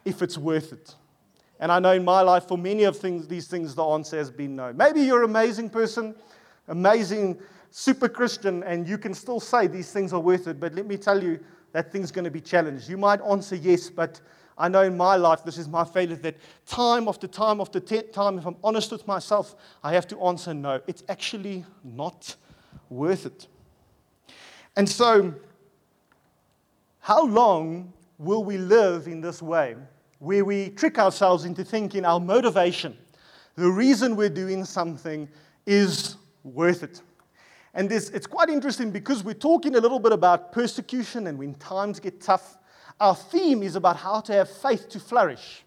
if 0.05 0.21
it's 0.21 0.37
worth 0.37 0.73
it. 0.73 0.95
And 1.59 1.71
I 1.71 1.79
know 1.79 1.91
in 1.91 2.03
my 2.03 2.21
life, 2.21 2.47
for 2.47 2.57
many 2.57 2.83
of 2.83 2.97
things, 2.97 3.27
these 3.27 3.47
things, 3.47 3.75
the 3.75 3.83
answer 3.83 4.17
has 4.17 4.29
been 4.29 4.55
no. 4.55 4.73
Maybe 4.73 5.01
you're 5.01 5.23
an 5.23 5.29
amazing 5.29 5.69
person, 5.69 6.15
amazing, 6.67 7.39
super 7.71 8.09
Christian, 8.09 8.63
and 8.63 8.87
you 8.87 8.97
can 8.97 9.13
still 9.13 9.39
say 9.39 9.67
these 9.67 9.91
things 9.91 10.13
are 10.13 10.19
worth 10.19 10.47
it. 10.47 10.59
But 10.59 10.73
let 10.73 10.85
me 10.85 10.97
tell 10.97 11.23
you, 11.23 11.39
that 11.73 11.91
thing's 11.91 12.11
going 12.11 12.25
to 12.25 12.31
be 12.31 12.39
challenged. 12.39 12.87
You 12.87 12.97
might 12.97 13.19
answer 13.21 13.55
yes, 13.55 13.89
but 13.89 14.21
I 14.57 14.69
know 14.69 14.83
in 14.83 14.95
my 14.95 15.15
life, 15.15 15.43
this 15.43 15.57
is 15.57 15.67
my 15.67 15.83
failure, 15.83 16.15
that 16.17 16.37
time 16.67 17.07
after 17.07 17.27
time 17.27 17.59
after 17.59 17.79
time, 17.79 18.37
if 18.37 18.45
I'm 18.45 18.55
honest 18.63 18.91
with 18.91 19.05
myself, 19.07 19.55
I 19.83 19.93
have 19.93 20.07
to 20.09 20.21
answer 20.21 20.53
no. 20.53 20.79
It's 20.87 21.03
actually 21.09 21.65
not 21.83 22.35
worth 22.89 23.25
it. 23.25 23.47
And 24.75 24.87
so, 24.87 25.33
how 26.99 27.25
long 27.25 27.91
will 28.17 28.43
we 28.43 28.57
live 28.57 29.07
in 29.07 29.19
this 29.19 29.41
way? 29.41 29.75
Where 30.23 30.45
we 30.45 30.69
trick 30.69 30.97
ourselves 30.97 31.43
into 31.43 31.65
thinking 31.65 32.05
our 32.05 32.19
motivation, 32.19 32.97
the 33.55 33.69
reason 33.69 34.15
we're 34.15 34.29
doing 34.29 34.63
something, 34.63 35.27
is 35.65 36.15
worth 36.43 36.81
it. 36.81 37.01
And 37.73 37.89
this, 37.89 38.09
it's 38.09 38.25
quite 38.25 38.47
interesting 38.49 38.89
because 38.89 39.23
we're 39.23 39.33
talking 39.33 39.75
a 39.75 39.79
little 39.79 39.99
bit 39.99 40.13
about 40.13 40.53
persecution 40.53 41.27
and 41.27 41.37
when 41.37 41.55
times 41.55 41.99
get 41.99 42.21
tough. 42.21 42.57
Our 43.01 43.15
theme 43.15 43.63
is 43.63 43.75
about 43.75 43.97
how 43.97 44.21
to 44.21 44.33
have 44.33 44.49
faith 44.49 44.87
to 44.89 44.99
flourish. 44.99 45.65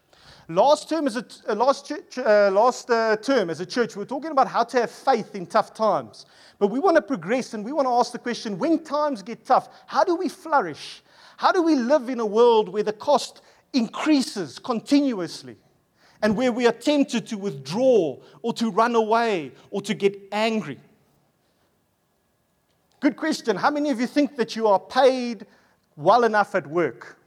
Last 0.48 0.88
term, 0.88 1.06
as 1.06 1.16
a, 1.16 1.26
uh, 1.48 1.54
last, 1.54 1.86
church, 1.86 2.18
uh, 2.18 2.50
last 2.50 2.88
uh, 2.88 3.16
term 3.16 3.50
as 3.50 3.60
a 3.60 3.66
church, 3.66 3.94
we 3.94 4.00
were 4.00 4.06
talking 4.06 4.30
about 4.30 4.48
how 4.48 4.64
to 4.64 4.80
have 4.80 4.90
faith 4.90 5.34
in 5.34 5.44
tough 5.44 5.74
times. 5.74 6.24
But 6.58 6.68
we 6.68 6.78
want 6.78 6.96
to 6.96 7.02
progress 7.02 7.52
and 7.52 7.62
we 7.62 7.72
want 7.72 7.86
to 7.88 7.92
ask 7.92 8.12
the 8.12 8.18
question 8.18 8.58
when 8.58 8.82
times 8.84 9.22
get 9.22 9.44
tough, 9.44 9.68
how 9.86 10.02
do 10.02 10.14
we 10.14 10.30
flourish? 10.30 11.02
How 11.36 11.52
do 11.52 11.62
we 11.62 11.74
live 11.74 12.08
in 12.08 12.20
a 12.20 12.26
world 12.26 12.70
where 12.70 12.84
the 12.84 12.94
cost 12.94 13.42
increases 13.72 14.58
continuously 14.58 15.56
and 16.22 16.36
where 16.36 16.52
we 16.52 16.66
are 16.66 16.72
tempted 16.72 17.26
to 17.28 17.36
withdraw 17.36 18.16
or 18.42 18.52
to 18.54 18.70
run 18.70 18.94
away 18.94 19.52
or 19.70 19.82
to 19.82 19.94
get 19.94 20.16
angry? 20.32 20.80
Good 23.00 23.16
question. 23.16 23.56
How 23.56 23.70
many 23.70 23.90
of 23.90 24.00
you 24.00 24.06
think 24.06 24.36
that 24.36 24.56
you 24.56 24.66
are 24.66 24.80
paid 24.80 25.46
well 25.96 26.24
enough 26.24 26.54
at 26.54 26.66
work? 26.66 27.18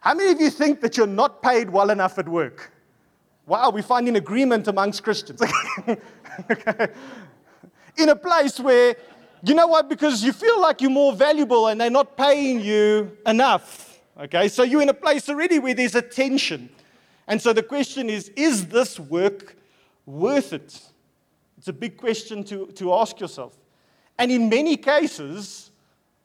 How 0.00 0.14
many 0.14 0.30
of 0.30 0.40
you 0.40 0.50
think 0.50 0.80
that 0.80 0.96
you're 0.96 1.06
not 1.06 1.42
paid 1.42 1.68
well 1.68 1.90
enough 1.90 2.18
at 2.18 2.28
work? 2.28 2.72
Wow, 3.46 3.70
we 3.70 3.82
find 3.82 4.06
an 4.08 4.16
agreement 4.16 4.68
amongst 4.68 5.02
Christians. 5.02 5.42
okay. 6.50 6.88
In 7.96 8.10
a 8.10 8.16
place 8.16 8.60
where, 8.60 8.94
you 9.42 9.54
know 9.54 9.66
what, 9.66 9.88
because 9.88 10.22
you 10.22 10.32
feel 10.32 10.60
like 10.60 10.80
you're 10.80 10.90
more 10.90 11.14
valuable 11.14 11.66
and 11.66 11.80
they're 11.80 11.90
not 11.90 12.16
paying 12.16 12.60
you 12.60 13.16
enough. 13.26 13.87
Okay, 14.18 14.48
so 14.48 14.64
you're 14.64 14.82
in 14.82 14.88
a 14.88 14.94
place 14.94 15.28
already 15.28 15.60
where 15.60 15.74
there's 15.74 15.94
a 15.94 16.02
tension. 16.02 16.68
And 17.28 17.40
so 17.40 17.52
the 17.52 17.62
question 17.62 18.10
is 18.10 18.30
is 18.30 18.66
this 18.66 18.98
work 18.98 19.56
worth 20.06 20.52
it? 20.52 20.80
It's 21.56 21.68
a 21.68 21.72
big 21.72 21.96
question 21.96 22.42
to, 22.44 22.66
to 22.66 22.94
ask 22.94 23.20
yourself. 23.20 23.56
And 24.18 24.32
in 24.32 24.48
many 24.48 24.76
cases, 24.76 25.70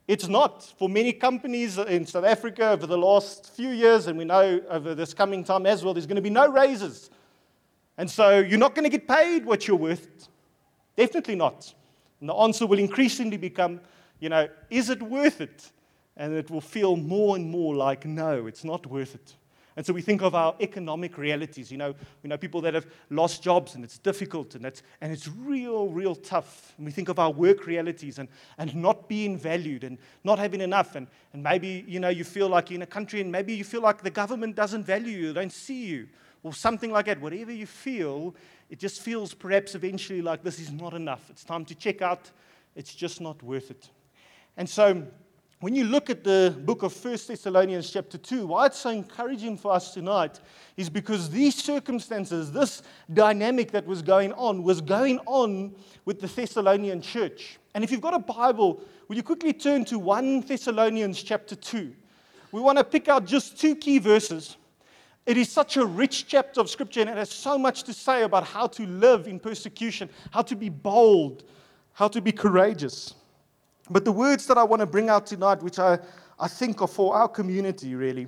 it's 0.07 0.27
not. 0.27 0.63
For 0.77 0.89
many 0.89 1.13
companies 1.13 1.77
in 1.77 2.05
South 2.07 2.25
Africa 2.25 2.69
over 2.69 2.87
the 2.87 2.97
last 2.97 3.55
few 3.55 3.69
years, 3.69 4.07
and 4.07 4.17
we 4.17 4.25
know 4.25 4.59
over 4.69 4.95
this 4.95 5.13
coming 5.13 5.43
time 5.43 5.65
as 5.67 5.83
well, 5.83 5.93
there's 5.93 6.07
going 6.07 6.15
to 6.15 6.21
be 6.21 6.29
no 6.31 6.51
raises. 6.51 7.11
And 7.97 8.09
so 8.09 8.39
you're 8.39 8.59
not 8.59 8.73
going 8.73 8.89
to 8.89 8.89
get 8.89 9.07
paid 9.07 9.45
what 9.45 9.67
you're 9.67 9.77
worth. 9.77 10.27
Definitely 10.97 11.35
not. 11.35 11.71
And 12.19 12.29
the 12.29 12.33
answer 12.33 12.65
will 12.65 12.79
increasingly 12.79 13.37
become, 13.37 13.79
you 14.19 14.29
know, 14.29 14.47
is 14.71 14.89
it 14.89 15.01
worth 15.01 15.41
it? 15.41 15.71
And 16.15 16.33
it 16.33 16.49
will 16.49 16.61
feel 16.61 16.95
more 16.95 17.35
and 17.35 17.49
more 17.49 17.75
like, 17.75 18.05
no, 18.05 18.45
it's 18.45 18.63
not 18.63 18.85
worth 18.85 19.15
it. 19.15 19.33
And 19.75 19.83
so 19.83 19.91
we 19.91 20.01
think 20.01 20.21
of 20.21 20.35
our 20.35 20.55
economic 20.59 21.17
realities. 21.17 21.71
You 21.71 21.77
know, 21.77 21.95
we 22.21 22.27
know 22.27 22.37
people 22.37 22.61
that 22.61 22.75
have 22.75 22.85
lost 23.09 23.41
jobs 23.41 23.73
and 23.73 23.83
it's 23.83 23.97
difficult 23.97 24.53
and 24.53 24.65
it's, 24.65 24.83
and 25.01 25.11
it's 25.11 25.27
real, 25.27 25.89
real 25.89 26.13
tough. 26.13 26.73
And 26.77 26.85
we 26.85 26.91
think 26.91 27.09
of 27.09 27.17
our 27.17 27.31
work 27.31 27.65
realities 27.65 28.19
and, 28.19 28.29
and 28.59 28.75
not 28.75 29.07
being 29.09 29.35
valued 29.37 29.83
and 29.83 29.97
not 30.23 30.37
having 30.37 30.61
enough. 30.61 30.95
And, 30.95 31.07
and 31.33 31.41
maybe, 31.41 31.83
you 31.87 31.99
know, 31.99 32.09
you 32.09 32.23
feel 32.23 32.49
like 32.49 32.69
you're 32.69 32.75
in 32.75 32.83
a 32.83 32.87
country 32.87 33.19
and 33.19 33.31
maybe 33.31 33.55
you 33.55 33.63
feel 33.63 33.81
like 33.81 34.03
the 34.03 34.11
government 34.11 34.55
doesn't 34.55 34.83
value 34.83 35.17
you, 35.17 35.33
don't 35.33 35.51
see 35.53 35.85
you, 35.85 36.07
or 36.43 36.53
something 36.53 36.91
like 36.91 37.07
that. 37.07 37.19
Whatever 37.19 37.51
you 37.51 37.65
feel, 37.65 38.35
it 38.69 38.77
just 38.77 39.01
feels 39.01 39.33
perhaps 39.33 39.73
eventually 39.73 40.21
like 40.21 40.43
this 40.43 40.59
is 40.59 40.71
not 40.71 40.93
enough. 40.93 41.29
It's 41.31 41.43
time 41.43 41.65
to 41.65 41.75
check 41.75 42.03
out. 42.03 42.29
It's 42.75 42.93
just 42.93 43.21
not 43.21 43.41
worth 43.41 43.71
it. 43.71 43.89
And 44.55 44.69
so 44.69 45.03
when 45.63 45.73
you 45.73 45.85
look 45.85 46.09
at 46.09 46.25
the 46.25 46.53
book 46.65 46.83
of 46.83 46.93
1 47.05 47.17
Thessalonians, 47.25 47.89
chapter 47.89 48.17
2, 48.17 48.47
why 48.47 48.65
it's 48.65 48.79
so 48.79 48.89
encouraging 48.89 49.55
for 49.55 49.71
us 49.71 49.93
tonight 49.93 50.41
is 50.75 50.89
because 50.89 51.29
these 51.29 51.55
circumstances, 51.55 52.51
this 52.51 52.81
dynamic 53.13 53.71
that 53.71 53.85
was 53.85 54.01
going 54.01 54.33
on, 54.33 54.61
was 54.61 54.81
going 54.81 55.19
on 55.19 55.73
with 56.03 56.19
the 56.19 56.27
Thessalonian 56.27 57.01
church. 57.01 57.59
And 57.73 57.81
if 57.81 57.91
you've 57.91 58.01
got 58.01 58.13
a 58.13 58.19
Bible, 58.19 58.83
will 59.07 59.15
you 59.15 59.23
quickly 59.23 59.53
turn 59.53 59.85
to 59.85 59.97
1 59.99 60.41
Thessalonians, 60.41 61.23
chapter 61.23 61.55
2? 61.55 61.93
We 62.51 62.59
want 62.59 62.77
to 62.77 62.83
pick 62.83 63.07
out 63.07 63.25
just 63.25 63.57
two 63.57 63.77
key 63.77 63.99
verses. 63.99 64.57
It 65.25 65.37
is 65.37 65.49
such 65.49 65.77
a 65.77 65.85
rich 65.85 66.27
chapter 66.27 66.59
of 66.59 66.69
scripture, 66.69 66.99
and 66.99 67.09
it 67.09 67.15
has 67.15 67.29
so 67.29 67.57
much 67.57 67.83
to 67.83 67.93
say 67.93 68.23
about 68.23 68.43
how 68.43 68.67
to 68.67 68.85
live 68.85 69.29
in 69.29 69.39
persecution, 69.39 70.09
how 70.31 70.41
to 70.41 70.57
be 70.57 70.67
bold, 70.67 71.45
how 71.93 72.09
to 72.09 72.19
be 72.19 72.33
courageous. 72.33 73.15
But 73.89 74.05
the 74.05 74.11
words 74.11 74.47
that 74.47 74.57
I 74.57 74.63
want 74.63 74.79
to 74.79 74.85
bring 74.85 75.09
out 75.09 75.25
tonight, 75.25 75.61
which 75.61 75.79
I, 75.79 75.99
I 76.39 76.47
think 76.47 76.81
are 76.81 76.87
for 76.87 77.15
our 77.15 77.27
community 77.27 77.95
really, 77.95 78.27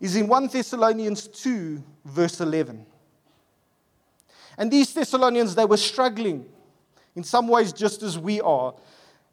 is 0.00 0.16
in 0.16 0.26
1 0.26 0.48
Thessalonians 0.48 1.28
2, 1.28 1.82
verse 2.04 2.40
11. 2.40 2.84
And 4.56 4.70
these 4.70 4.92
Thessalonians, 4.92 5.54
they 5.54 5.64
were 5.64 5.76
struggling 5.76 6.46
in 7.16 7.24
some 7.24 7.48
ways 7.48 7.72
just 7.72 8.02
as 8.02 8.18
we 8.18 8.40
are. 8.40 8.74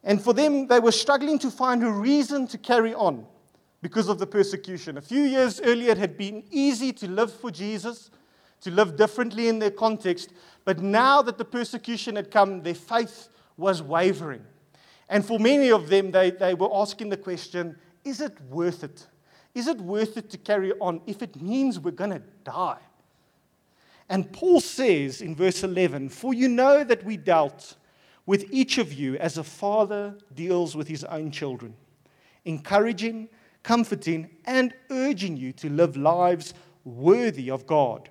And 0.03 0.21
for 0.21 0.33
them, 0.33 0.67
they 0.67 0.79
were 0.79 0.91
struggling 0.91 1.37
to 1.39 1.51
find 1.51 1.83
a 1.83 1.89
reason 1.89 2.47
to 2.47 2.57
carry 2.57 2.93
on 2.93 3.25
because 3.81 4.09
of 4.09 4.19
the 4.19 4.27
persecution. 4.27 4.97
A 4.97 5.01
few 5.01 5.23
years 5.23 5.61
earlier, 5.61 5.91
it 5.91 5.97
had 5.97 6.17
been 6.17 6.43
easy 6.51 6.91
to 6.93 7.07
live 7.07 7.33
for 7.33 7.51
Jesus, 7.51 8.09
to 8.61 8.71
live 8.71 8.95
differently 8.95 9.47
in 9.47 9.59
their 9.59 9.71
context. 9.71 10.33
But 10.65 10.79
now 10.79 11.21
that 11.23 11.37
the 11.37 11.45
persecution 11.45 12.15
had 12.15 12.31
come, 12.31 12.61
their 12.61 12.75
faith 12.75 13.29
was 13.57 13.81
wavering. 13.81 14.45
And 15.09 15.25
for 15.25 15.39
many 15.39 15.71
of 15.71 15.89
them, 15.89 16.11
they, 16.11 16.31
they 16.31 16.53
were 16.53 16.69
asking 16.73 17.09
the 17.09 17.17
question 17.17 17.77
is 18.03 18.21
it 18.21 18.39
worth 18.49 18.83
it? 18.83 19.05
Is 19.53 19.67
it 19.67 19.79
worth 19.79 20.17
it 20.17 20.29
to 20.31 20.37
carry 20.37 20.71
on 20.79 21.01
if 21.05 21.21
it 21.21 21.41
means 21.41 21.79
we're 21.79 21.91
going 21.91 22.11
to 22.11 22.23
die? 22.43 22.79
And 24.09 24.31
Paul 24.31 24.59
says 24.59 25.21
in 25.21 25.35
verse 25.35 25.63
11, 25.63 26.09
For 26.09 26.33
you 26.33 26.47
know 26.47 26.83
that 26.83 27.03
we 27.03 27.17
dealt 27.17 27.75
with 28.25 28.45
each 28.51 28.77
of 28.77 28.93
you 28.93 29.17
as 29.17 29.37
a 29.37 29.43
father 29.43 30.15
deals 30.33 30.75
with 30.75 30.87
his 30.87 31.03
own 31.05 31.31
children, 31.31 31.75
encouraging, 32.45 33.29
comforting, 33.63 34.29
and 34.45 34.73
urging 34.89 35.37
you 35.37 35.51
to 35.53 35.69
live 35.69 35.95
lives 35.97 36.53
worthy 36.83 37.49
of 37.49 37.67
God, 37.67 38.09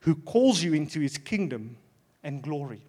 who 0.00 0.14
calls 0.14 0.62
you 0.62 0.74
into 0.74 1.00
his 1.00 1.18
kingdom 1.18 1.76
and 2.22 2.42
glory. 2.42 2.82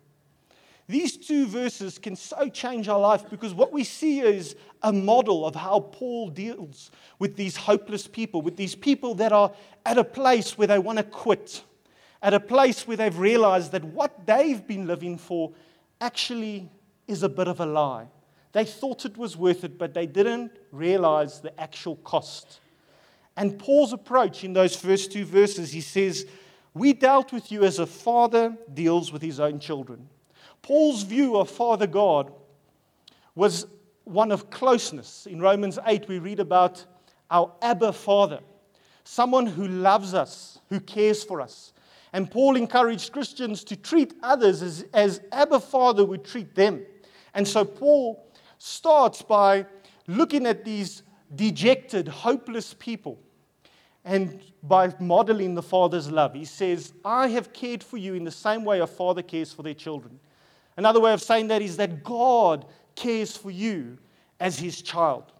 These 0.92 1.16
two 1.16 1.48
verses 1.48 1.98
can 1.98 2.18
so 2.18 2.50
change 2.50 2.90
our 2.90 3.00
life 3.00 3.30
because 3.30 3.54
what 3.54 3.72
we 3.72 3.86
see 3.86 4.20
is 4.20 4.58
a 4.84 4.92
model 4.92 5.46
of 5.46 5.56
how 5.56 5.80
Paul 5.80 6.30
deals 6.30 6.92
with 7.18 7.38
these 7.38 7.56
hopeless 7.56 8.08
people, 8.08 8.42
with 8.42 8.58
these 8.58 8.76
people 8.76 9.16
that 9.16 9.32
are 9.32 9.54
at 9.86 9.98
a 9.98 10.04
place 10.04 10.58
where 10.58 10.68
they 10.68 10.80
want 10.80 10.98
to 10.98 11.06
quit, 11.06 11.64
at 12.22 12.34
a 12.34 12.42
place 12.42 12.86
where 12.86 12.98
they've 12.98 13.18
realized 13.18 13.72
that 13.72 13.86
what 13.86 14.26
they've 14.26 14.68
been 14.68 14.86
living 14.86 15.18
for 15.18 15.54
actually 16.02 16.70
is 17.08 17.24
a 17.24 17.30
bit 17.30 17.48
of 17.48 17.62
a 17.62 17.66
lie. 17.66 18.08
They 18.52 18.66
thought 18.66 19.06
it 19.06 19.16
was 19.16 19.38
worth 19.38 19.64
it, 19.64 19.78
but 19.78 19.94
they 19.94 20.08
didn't 20.08 20.52
realize 20.74 21.40
the 21.40 21.58
actual 21.58 21.96
cost. 21.96 22.60
And 23.38 23.58
Paul's 23.58 23.94
approach 23.94 24.44
in 24.44 24.52
those 24.52 24.76
first 24.76 25.14
two 25.14 25.24
verses, 25.24 25.72
he 25.72 25.80
says, 25.80 26.26
We 26.74 26.92
dealt 26.92 27.32
with 27.32 27.50
you 27.50 27.64
as 27.64 27.80
a 27.80 27.88
father 27.88 28.58
deals 28.74 29.14
with 29.14 29.22
his 29.22 29.40
own 29.40 29.58
children. 29.62 30.10
Paul's 30.62 31.04
view 31.04 31.38
of 31.38 31.50
Father 31.50 31.88
God 31.88 32.32
was 33.36 33.68
one 34.04 34.32
of 34.32 34.50
closeness. 34.50 35.26
In 35.26 35.40
Romans 35.40 35.80
8, 35.86 36.08
we 36.08 36.20
read 36.20 36.40
about 36.40 36.86
our 37.30 37.52
Abba 37.62 37.94
Father, 37.94 38.40
someone 39.04 39.46
who 39.46 39.68
loves 39.68 40.14
us, 40.14 40.60
who 40.70 40.80
cares 40.80 41.24
for 41.24 41.42
us. 41.42 41.74
And 42.14 42.30
Paul 42.30 42.58
encouraged 42.58 43.14
Christians 43.14 43.64
to 43.66 43.76
treat 43.76 44.14
others 44.22 44.62
as, 44.62 44.86
as 44.94 45.22
Abba 45.32 45.62
Father 45.62 46.04
would 46.04 46.26
treat 46.26 46.56
them. 46.56 46.86
And 47.34 47.48
so 47.48 47.64
Paul 47.64 48.28
starts 48.58 49.22
by 49.22 49.66
looking 50.08 50.46
at 50.46 50.66
these 50.66 51.04
dejected, 51.34 52.08
hopeless 52.08 52.76
people 52.78 53.18
and 54.04 54.42
by 54.64 54.94
modeling 55.00 55.56
the 55.56 55.64
Father's 55.64 56.12
love. 56.12 56.34
He 56.34 56.46
says, 56.46 56.94
I 57.06 57.30
have 57.30 57.54
cared 57.54 57.84
for 57.84 57.98
you 57.98 58.14
in 58.16 58.24
the 58.24 58.32
same 58.32 58.66
way 58.66 58.80
a 58.80 58.88
father 58.88 59.22
cares 59.22 59.54
for 59.54 59.64
their 59.64 59.74
children. 59.74 60.20
Another 60.78 61.00
way 61.00 61.14
of 61.14 61.22
saying 61.22 61.48
that 61.48 61.62
is 61.62 61.78
that 61.78 62.04
God 62.04 62.66
cares 62.96 63.36
for 63.36 63.52
you 63.52 63.98
as 64.40 64.58
his 64.58 64.82
child. 64.82 65.32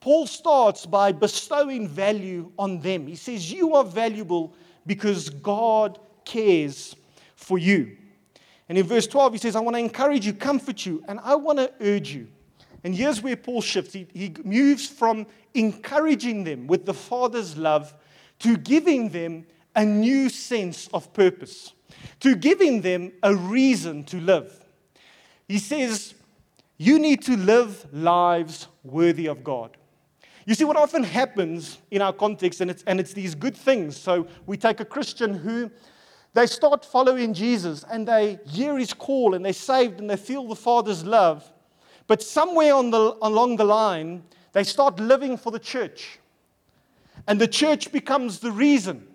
Paul 0.00 0.26
starts 0.26 0.84
by 0.84 1.12
bestowing 1.12 1.86
value 1.86 2.50
on 2.58 2.80
them. 2.80 3.06
He 3.06 3.14
says, 3.14 3.52
You 3.52 3.74
are 3.74 3.84
valuable 3.84 4.54
because 4.86 5.30
God 5.30 6.00
cares 6.24 6.96
for 7.36 7.58
you. 7.58 7.96
And 8.68 8.78
in 8.78 8.86
verse 8.86 9.06
12, 9.06 9.34
he 9.34 9.38
says, 9.38 9.54
I 9.54 9.60
want 9.60 9.76
to 9.76 9.80
encourage 9.80 10.26
you, 10.26 10.32
comfort 10.32 10.84
you, 10.86 11.04
and 11.06 11.20
I 11.20 11.34
want 11.34 11.58
to 11.58 11.72
urge 11.80 12.12
you. 12.12 12.28
And 12.84 12.94
here's 12.94 13.22
where 13.22 13.36
Paul 13.36 13.60
shifts. 13.60 13.92
He, 13.92 14.08
he 14.12 14.34
moves 14.44 14.86
from 14.86 15.26
encouraging 15.54 16.44
them 16.44 16.66
with 16.66 16.84
the 16.84 16.94
Father's 16.94 17.56
love 17.56 17.94
to 18.40 18.56
giving 18.56 19.10
them 19.10 19.46
a 19.76 19.84
new 19.84 20.28
sense 20.28 20.88
of 20.88 21.12
purpose, 21.12 21.72
to 22.20 22.34
giving 22.34 22.80
them 22.80 23.12
a 23.22 23.34
reason 23.34 24.04
to 24.04 24.20
live. 24.20 24.61
He 25.52 25.58
says, 25.58 26.14
You 26.78 26.98
need 26.98 27.22
to 27.22 27.36
live 27.36 27.86
lives 27.92 28.68
worthy 28.82 29.26
of 29.26 29.44
God. 29.44 29.76
You 30.46 30.54
see, 30.54 30.64
what 30.64 30.76
often 30.76 31.04
happens 31.04 31.78
in 31.90 32.02
our 32.02 32.12
context, 32.12 32.60
and 32.60 32.70
it's, 32.70 32.82
and 32.86 32.98
it's 32.98 33.12
these 33.12 33.34
good 33.34 33.56
things. 33.56 33.96
So 33.96 34.26
we 34.46 34.56
take 34.56 34.80
a 34.80 34.84
Christian 34.84 35.34
who 35.34 35.70
They 36.34 36.46
start 36.46 36.84
following 36.84 37.34
Jesus 37.34 37.84
and 37.90 38.08
they 38.08 38.38
hear 38.46 38.78
his 38.78 38.94
call 38.94 39.34
and 39.34 39.44
they're 39.44 39.52
saved 39.52 40.00
and 40.00 40.08
they 40.08 40.16
feel 40.16 40.48
the 40.48 40.56
Father's 40.56 41.04
love. 41.04 41.50
But 42.06 42.22
somewhere 42.22 42.74
on 42.74 42.90
the, 42.90 43.16
along 43.20 43.56
the 43.56 43.64
line, 43.64 44.22
they 44.52 44.64
start 44.64 44.98
living 44.98 45.36
for 45.36 45.52
the 45.52 45.58
church. 45.58 46.18
And 47.28 47.40
the 47.40 47.46
church 47.46 47.92
becomes 47.92 48.38
the 48.38 48.50
reason. 48.50 49.06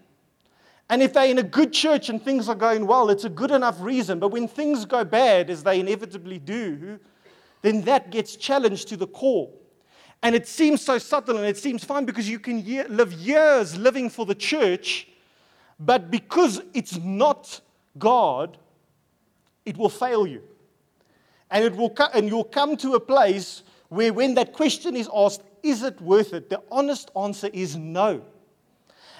And 0.89 1.02
if 1.02 1.13
they're 1.13 1.30
in 1.30 1.38
a 1.38 1.43
good 1.43 1.73
church 1.73 2.10
and 2.10 2.23
things 2.23 2.47
are 2.47 2.56
going 2.56 2.88
well, 2.88 3.10
it's 3.10 3.26
a 3.26 3.30
good 3.30 3.52
enough 3.52 3.76
reason. 3.82 4.19
But 4.19 4.30
when 4.30 4.47
things 4.47 4.86
go 4.86 5.04
bad, 5.04 5.50
as 5.50 5.63
they 5.63 5.80
inevitably 5.80 6.39
do, 6.39 7.00
then 7.62 7.82
that 7.82 8.10
gets 8.10 8.36
challenged 8.36 8.88
to 8.89 8.97
the 8.97 9.08
core. 9.08 9.50
And 10.23 10.34
it 10.34 10.47
seems 10.47 10.82
so 10.82 10.97
subtle 10.97 11.38
and 11.38 11.45
it 11.45 11.58
seems 11.58 11.84
fine 11.84 12.06
because 12.06 12.30
you 12.30 12.39
can 12.39 12.60
year, 12.60 12.86
live 12.89 13.13
years 13.13 13.78
living 13.78 14.10
for 14.10 14.26
the 14.26 14.34
church, 14.34 15.08
but 15.80 16.10
because 16.10 16.62
it's 16.73 16.97
not 16.97 17.62
God, 17.97 18.58
it 19.65 19.78
will 19.78 19.89
fail 19.89 20.26
you. 20.26 20.41
And, 21.52 21.63
it 21.63 21.76
will 21.76 21.89
co- 21.89 22.10
and 22.13 22.28
you'll 22.28 22.43
come 22.43 22.78
to 22.78 22.95
a 22.95 23.00
place 23.00 23.63
where, 23.89 24.12
when 24.12 24.34
that 24.36 24.54
question 24.54 24.95
is 24.95 25.10
asked, 25.13 25.41
is 25.63 25.84
it 25.84 26.00
worth 26.02 26.34
it? 26.34 26.50
The 26.50 26.62
honest 26.71 27.12
answer 27.15 27.50
is 27.54 27.76
no. 27.76 28.23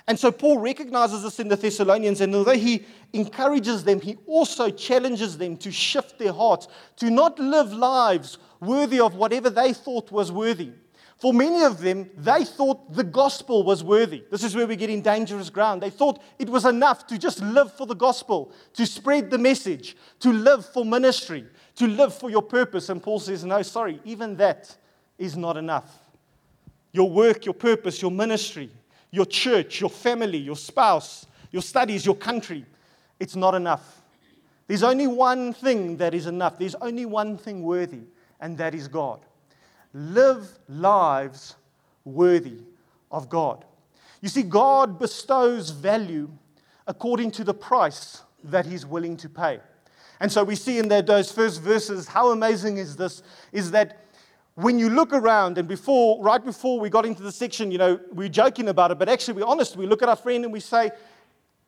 And 0.08 0.18
so 0.18 0.32
Paul 0.32 0.60
recognizes 0.60 1.24
this 1.24 1.40
in 1.40 1.50
the 1.50 1.58
Thessalonians, 1.58 2.22
and 2.22 2.34
although 2.34 2.54
he 2.54 2.86
encourages 3.12 3.84
them, 3.84 4.00
he 4.00 4.18
also 4.26 4.70
challenges 4.70 5.38
them 5.38 5.58
to 5.58 5.72
shift 5.72 6.18
their 6.18 6.32
hearts, 6.32 6.70
to 6.98 7.10
not 7.10 7.38
live 7.40 7.74
lives 7.74 8.38
worthy 8.62 9.02
of 9.02 9.16
whatever 9.16 9.50
they 9.50 9.74
thought 9.74 10.12
was 10.12 10.32
worthy. 10.32 10.72
For 11.18 11.34
many 11.34 11.64
of 11.64 11.82
them, 11.82 12.10
they 12.16 12.46
thought 12.46 12.94
the 12.94 13.04
gospel 13.04 13.64
was 13.64 13.84
worthy. 13.84 14.24
This 14.30 14.44
is 14.44 14.56
where 14.56 14.68
we 14.68 14.76
get 14.76 14.92
in 14.92 15.02
dangerous 15.02 15.50
ground. 15.50 15.82
They 15.82 15.90
thought 15.90 16.22
it 16.38 16.48
was 16.48 16.64
enough 16.64 17.08
to 17.08 17.18
just 17.18 17.42
live 17.42 17.74
for 17.74 17.88
the 17.88 17.96
gospel, 17.96 18.52
to 18.74 18.86
spread 18.86 19.32
the 19.32 19.38
message, 19.40 19.98
to 20.20 20.32
live 20.32 20.66
for 20.66 20.86
ministry, 20.86 21.46
to 21.76 21.88
live 21.88 22.14
for 22.14 22.30
your 22.30 22.44
purpose. 22.44 22.90
And 22.90 23.02
Paul 23.02 23.20
says, 23.20 23.44
No, 23.44 23.62
sorry, 23.64 24.00
even 24.06 24.36
that 24.38 24.76
is 25.18 25.36
not 25.36 25.58
enough. 25.58 25.92
Your 26.94 27.10
work, 27.10 27.46
your 27.46 27.56
purpose, 27.56 28.00
your 28.00 28.12
ministry, 28.12 28.70
your 29.18 29.26
church, 29.26 29.82
your 29.82 29.90
family, 29.90 30.38
your 30.38 30.56
spouse, 30.56 31.26
your 31.52 31.62
studies, 31.62 32.06
your 32.06 32.16
country, 32.16 32.64
it's 33.20 33.36
not 33.36 33.56
enough. 33.56 34.02
There's 34.68 34.84
only 34.84 35.08
one 35.08 35.54
thing 35.54 35.98
that 35.98 36.14
is 36.14 36.28
enough. 36.28 36.60
There's 36.60 36.76
only 36.76 37.06
one 37.06 37.38
thing 37.38 37.64
worthy, 37.64 38.04
and 38.40 38.58
that 38.60 38.74
is 38.76 38.88
God 38.88 39.20
live 39.94 40.60
lives 40.70 41.56
worthy 42.06 42.60
of 43.12 43.30
God. 43.30 43.66
You 44.22 44.30
see, 44.30 44.44
God 44.44 45.00
bestows 45.00 45.72
value 45.72 46.30
according 46.86 47.32
to 47.32 47.44
the 47.44 47.54
price 47.54 48.22
that 48.44 48.66
He's 48.66 48.86
willing 48.86 49.18
to 49.18 49.30
pay. 49.30 49.60
And 50.20 50.32
so 50.32 50.44
we 50.44 50.56
see 50.56 50.80
in 50.80 50.88
those 50.88 51.32
first 51.32 51.62
verses, 51.62 52.08
how 52.08 52.32
amazing 52.32 52.78
is 52.78 52.96
this? 52.96 53.22
Is 53.52 53.72
that 53.72 54.07
when 54.58 54.80
you 54.80 54.90
look 54.90 55.14
around, 55.14 55.60
and 55.60 55.68
before, 55.68 56.20
right 56.24 56.44
before 56.44 56.80
we 56.80 56.90
got 56.90 57.06
into 57.06 57.22
the 57.22 57.32
section, 57.32 57.70
you 57.70 57.78
know, 57.78 58.00
we're 58.12 58.28
joking 58.28 58.70
about 58.70 58.90
it, 58.90 58.98
but 58.98 59.08
actually 59.08 59.36
we're 59.36 59.46
honest. 59.46 59.78
We 59.78 59.86
look 59.86 60.02
at 60.02 60.10
our 60.10 60.16
friend 60.16 60.44
and 60.44 60.52
we 60.52 60.60
say, 60.60 60.90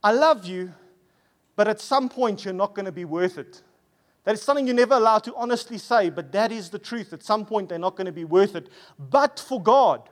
I 0.04 0.12
love 0.12 0.48
you, 0.48 0.74
but 1.56 1.68
at 1.68 1.80
some 1.80 2.10
point 2.10 2.44
you're 2.44 2.54
not 2.54 2.74
going 2.74 2.88
to 2.88 2.92
be 2.92 3.06
worth 3.06 3.38
it. 3.38 3.62
That 4.24 4.34
is 4.34 4.42
something 4.42 4.66
you're 4.66 4.76
never 4.76 4.96
allowed 4.96 5.24
to 5.26 5.36
honestly 5.36 5.78
say, 5.78 6.10
but 6.10 6.32
that 6.32 6.52
is 6.52 6.72
the 6.72 6.80
truth. 6.80 7.14
At 7.14 7.22
some 7.22 7.46
point, 7.46 7.70
they're 7.70 7.78
not 7.78 7.96
going 7.96 8.08
to 8.08 8.12
be 8.12 8.26
worth 8.26 8.56
it. 8.56 8.70
But 8.98 9.40
for 9.40 9.62
God, 9.62 10.10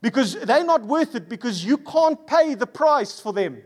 because 0.00 0.34
they're 0.34 0.64
not 0.64 0.82
worth 0.86 1.14
it 1.14 1.28
because 1.28 1.62
you 1.62 1.76
can't 1.76 2.26
pay 2.26 2.54
the 2.54 2.66
price 2.66 3.20
for 3.20 3.34
them. 3.34 3.60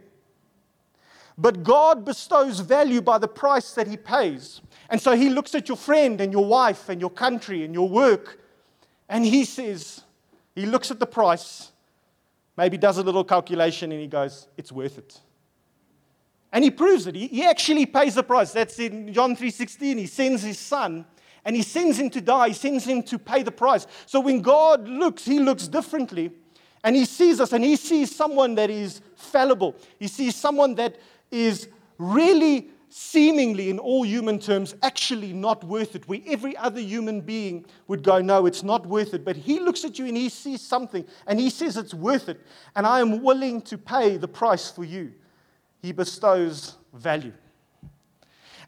But 1.38 1.62
God 1.62 2.04
bestows 2.04 2.58
value 2.58 3.00
by 3.00 3.18
the 3.18 3.28
price 3.28 3.72
that 3.74 3.86
He 3.86 3.96
pays. 3.96 4.62
And 4.88 5.00
so 5.00 5.16
He 5.16 5.28
looks 5.28 5.54
at 5.54 5.68
your 5.68 5.76
friend 5.76 6.20
and 6.20 6.32
your 6.32 6.44
wife 6.44 6.88
and 6.88 7.00
your 7.00 7.10
country 7.10 7.64
and 7.64 7.74
your 7.74 7.88
work, 7.88 8.40
and 9.08 9.24
He 9.24 9.44
says, 9.44 10.02
He 10.54 10.66
looks 10.66 10.90
at 10.90 10.98
the 10.98 11.06
price, 11.06 11.72
maybe 12.56 12.76
does 12.76 12.98
a 12.98 13.02
little 13.02 13.24
calculation, 13.24 13.92
and 13.92 14.00
He 14.00 14.06
goes, 14.06 14.48
It's 14.56 14.72
worth 14.72 14.98
it. 14.98 15.20
And 16.52 16.64
he 16.64 16.70
proves 16.70 17.06
it. 17.06 17.14
He, 17.14 17.44
actually 17.44 17.84
pays 17.84 18.14
the 18.14 18.22
price. 18.22 18.52
That's 18.52 18.78
in 18.78 19.12
John 19.12 19.36
3:16. 19.36 19.98
He 19.98 20.06
sends 20.06 20.42
his 20.42 20.58
son 20.58 21.04
and 21.44 21.54
he 21.54 21.62
sends 21.62 21.98
him 21.98 22.08
to 22.10 22.20
die. 22.20 22.48
He 22.48 22.54
sends 22.54 22.86
him 22.86 23.02
to 23.04 23.18
pay 23.18 23.42
the 23.42 23.52
price. 23.52 23.86
So 24.06 24.20
when 24.20 24.40
God 24.40 24.88
looks, 24.88 25.24
he 25.24 25.38
looks 25.38 25.68
differently. 25.68 26.30
And 26.82 26.96
he 26.96 27.04
sees 27.04 27.40
us 27.40 27.52
and 27.52 27.62
he 27.62 27.76
sees 27.76 28.14
someone 28.14 28.54
that 28.54 28.70
is 28.70 29.02
fallible. 29.16 29.76
He 29.98 30.08
sees 30.08 30.34
someone 30.34 30.74
that 30.76 30.96
is 31.30 31.68
really 31.98 32.70
seemingly, 32.88 33.70
in 33.70 33.78
all 33.78 34.04
human 34.04 34.38
terms, 34.38 34.74
actually 34.82 35.32
not 35.32 35.64
worth 35.64 35.94
it. 35.94 36.08
Where 36.08 36.20
every 36.26 36.56
other 36.56 36.80
human 36.80 37.20
being 37.20 37.66
would 37.88 38.02
go, 38.02 38.20
No, 38.20 38.46
it's 38.46 38.62
not 38.62 38.86
worth 38.86 39.14
it. 39.14 39.24
But 39.24 39.36
he 39.36 39.60
looks 39.60 39.84
at 39.84 39.98
you 39.98 40.06
and 40.06 40.16
he 40.16 40.28
sees 40.28 40.60
something 40.60 41.04
and 41.26 41.38
he 41.38 41.50
says, 41.50 41.76
It's 41.76 41.94
worth 41.94 42.28
it. 42.28 42.40
And 42.74 42.86
I 42.86 43.00
am 43.00 43.22
willing 43.22 43.62
to 43.62 43.78
pay 43.78 44.16
the 44.16 44.28
price 44.28 44.70
for 44.70 44.84
you 44.84 45.12
he 45.86 45.92
bestows 45.92 46.74
value. 46.92 47.32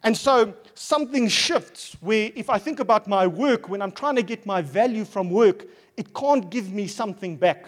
And 0.05 0.17
so 0.17 0.55
something 0.75 1.27
shifts 1.27 1.97
where 2.01 2.31
if 2.37 2.49
I 2.49 2.59
think 2.59 2.79
about 2.79 3.09
my 3.09 3.27
work, 3.27 3.69
when 3.69 3.83
I'm 3.83 3.91
trying 3.91 4.15
to 4.17 4.23
get 4.23 4.47
my 4.47 4.63
value 4.63 5.05
from 5.05 5.29
work, 5.29 5.67
it 5.97 6.15
can't 6.15 6.49
give 6.49 6.73
me 6.73 6.87
something 6.87 7.37
back. 7.37 7.67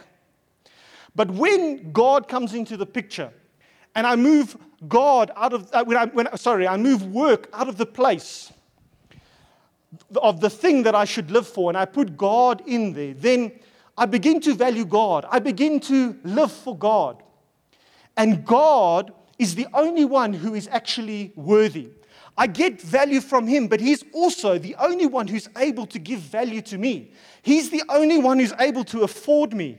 But 1.16 1.30
when 1.32 1.90
God 1.90 2.28
comes 2.28 2.54
into 2.54 2.76
the 2.76 2.86
picture 2.86 3.32
and 3.96 4.06
I 4.06 4.14
move 4.14 4.56
God 4.88 5.30
out 5.36 5.52
of, 5.52 5.70
uh, 5.72 5.84
when 5.84 5.96
I, 5.96 6.06
when, 6.06 6.36
sorry, 6.36 6.66
I 6.66 6.76
move 6.76 7.06
work 7.06 7.48
out 7.52 7.68
of 7.68 7.76
the 7.76 7.86
place 7.86 8.52
of 10.16 10.40
the 10.40 10.50
thing 10.50 10.84
that 10.84 10.94
I 10.94 11.04
should 11.04 11.30
live 11.30 11.46
for 11.46 11.70
and 11.70 11.76
I 11.76 11.84
put 11.84 12.16
God 12.16 12.62
in 12.66 12.92
there, 12.92 13.14
then 13.14 13.52
I 13.98 14.06
begin 14.06 14.40
to 14.42 14.54
value 14.54 14.84
God. 14.84 15.26
I 15.30 15.40
begin 15.40 15.80
to 15.80 16.18
live 16.24 16.52
for 16.52 16.76
God. 16.76 17.22
And 18.16 18.44
God 18.44 19.12
is 19.38 19.54
the 19.54 19.66
only 19.74 20.04
one 20.04 20.32
who 20.32 20.54
is 20.54 20.68
actually 20.68 21.32
worthy. 21.36 21.88
I 22.36 22.46
get 22.46 22.80
value 22.80 23.20
from 23.20 23.46
him, 23.46 23.68
but 23.68 23.80
he's 23.80 24.02
also 24.12 24.58
the 24.58 24.74
only 24.76 25.06
one 25.06 25.28
who's 25.28 25.48
able 25.56 25.86
to 25.86 25.98
give 25.98 26.20
value 26.20 26.62
to 26.62 26.78
me. 26.78 27.12
He's 27.42 27.70
the 27.70 27.82
only 27.88 28.18
one 28.18 28.38
who's 28.38 28.54
able 28.58 28.84
to 28.84 29.02
afford 29.02 29.52
me. 29.52 29.78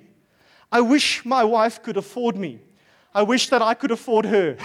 I 0.71 0.81
wish 0.81 1.25
my 1.25 1.43
wife 1.43 1.81
could 1.81 1.97
afford 1.97 2.35
me. 2.35 2.61
I 3.13 3.23
wish 3.23 3.49
that 3.49 3.61
I 3.61 3.73
could 3.73 3.91
afford 3.91 4.25
her. 4.25 4.57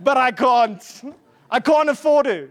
but 0.00 0.16
I 0.16 0.30
can't. 0.30 1.02
I 1.50 1.60
can't 1.60 1.88
afford 1.88 2.26
her. 2.26 2.50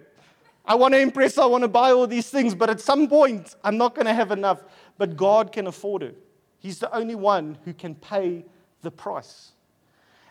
I 0.65 0.75
want 0.75 0.93
to 0.93 0.99
impress, 0.99 1.37
I 1.37 1.45
want 1.45 1.63
to 1.63 1.67
buy 1.67 1.91
all 1.91 2.07
these 2.07 2.29
things, 2.29 2.55
but 2.55 2.69
at 2.69 2.79
some 2.79 3.07
point, 3.07 3.55
I'm 3.63 3.77
not 3.77 3.95
going 3.95 4.05
to 4.05 4.13
have 4.13 4.31
enough. 4.31 4.63
But 4.97 5.17
God 5.17 5.51
can 5.51 5.67
afford 5.67 6.03
her. 6.03 6.13
He's 6.59 6.79
the 6.79 6.93
only 6.95 7.15
one 7.15 7.57
who 7.65 7.73
can 7.73 7.95
pay 7.95 8.45
the 8.81 8.91
price. 8.91 9.52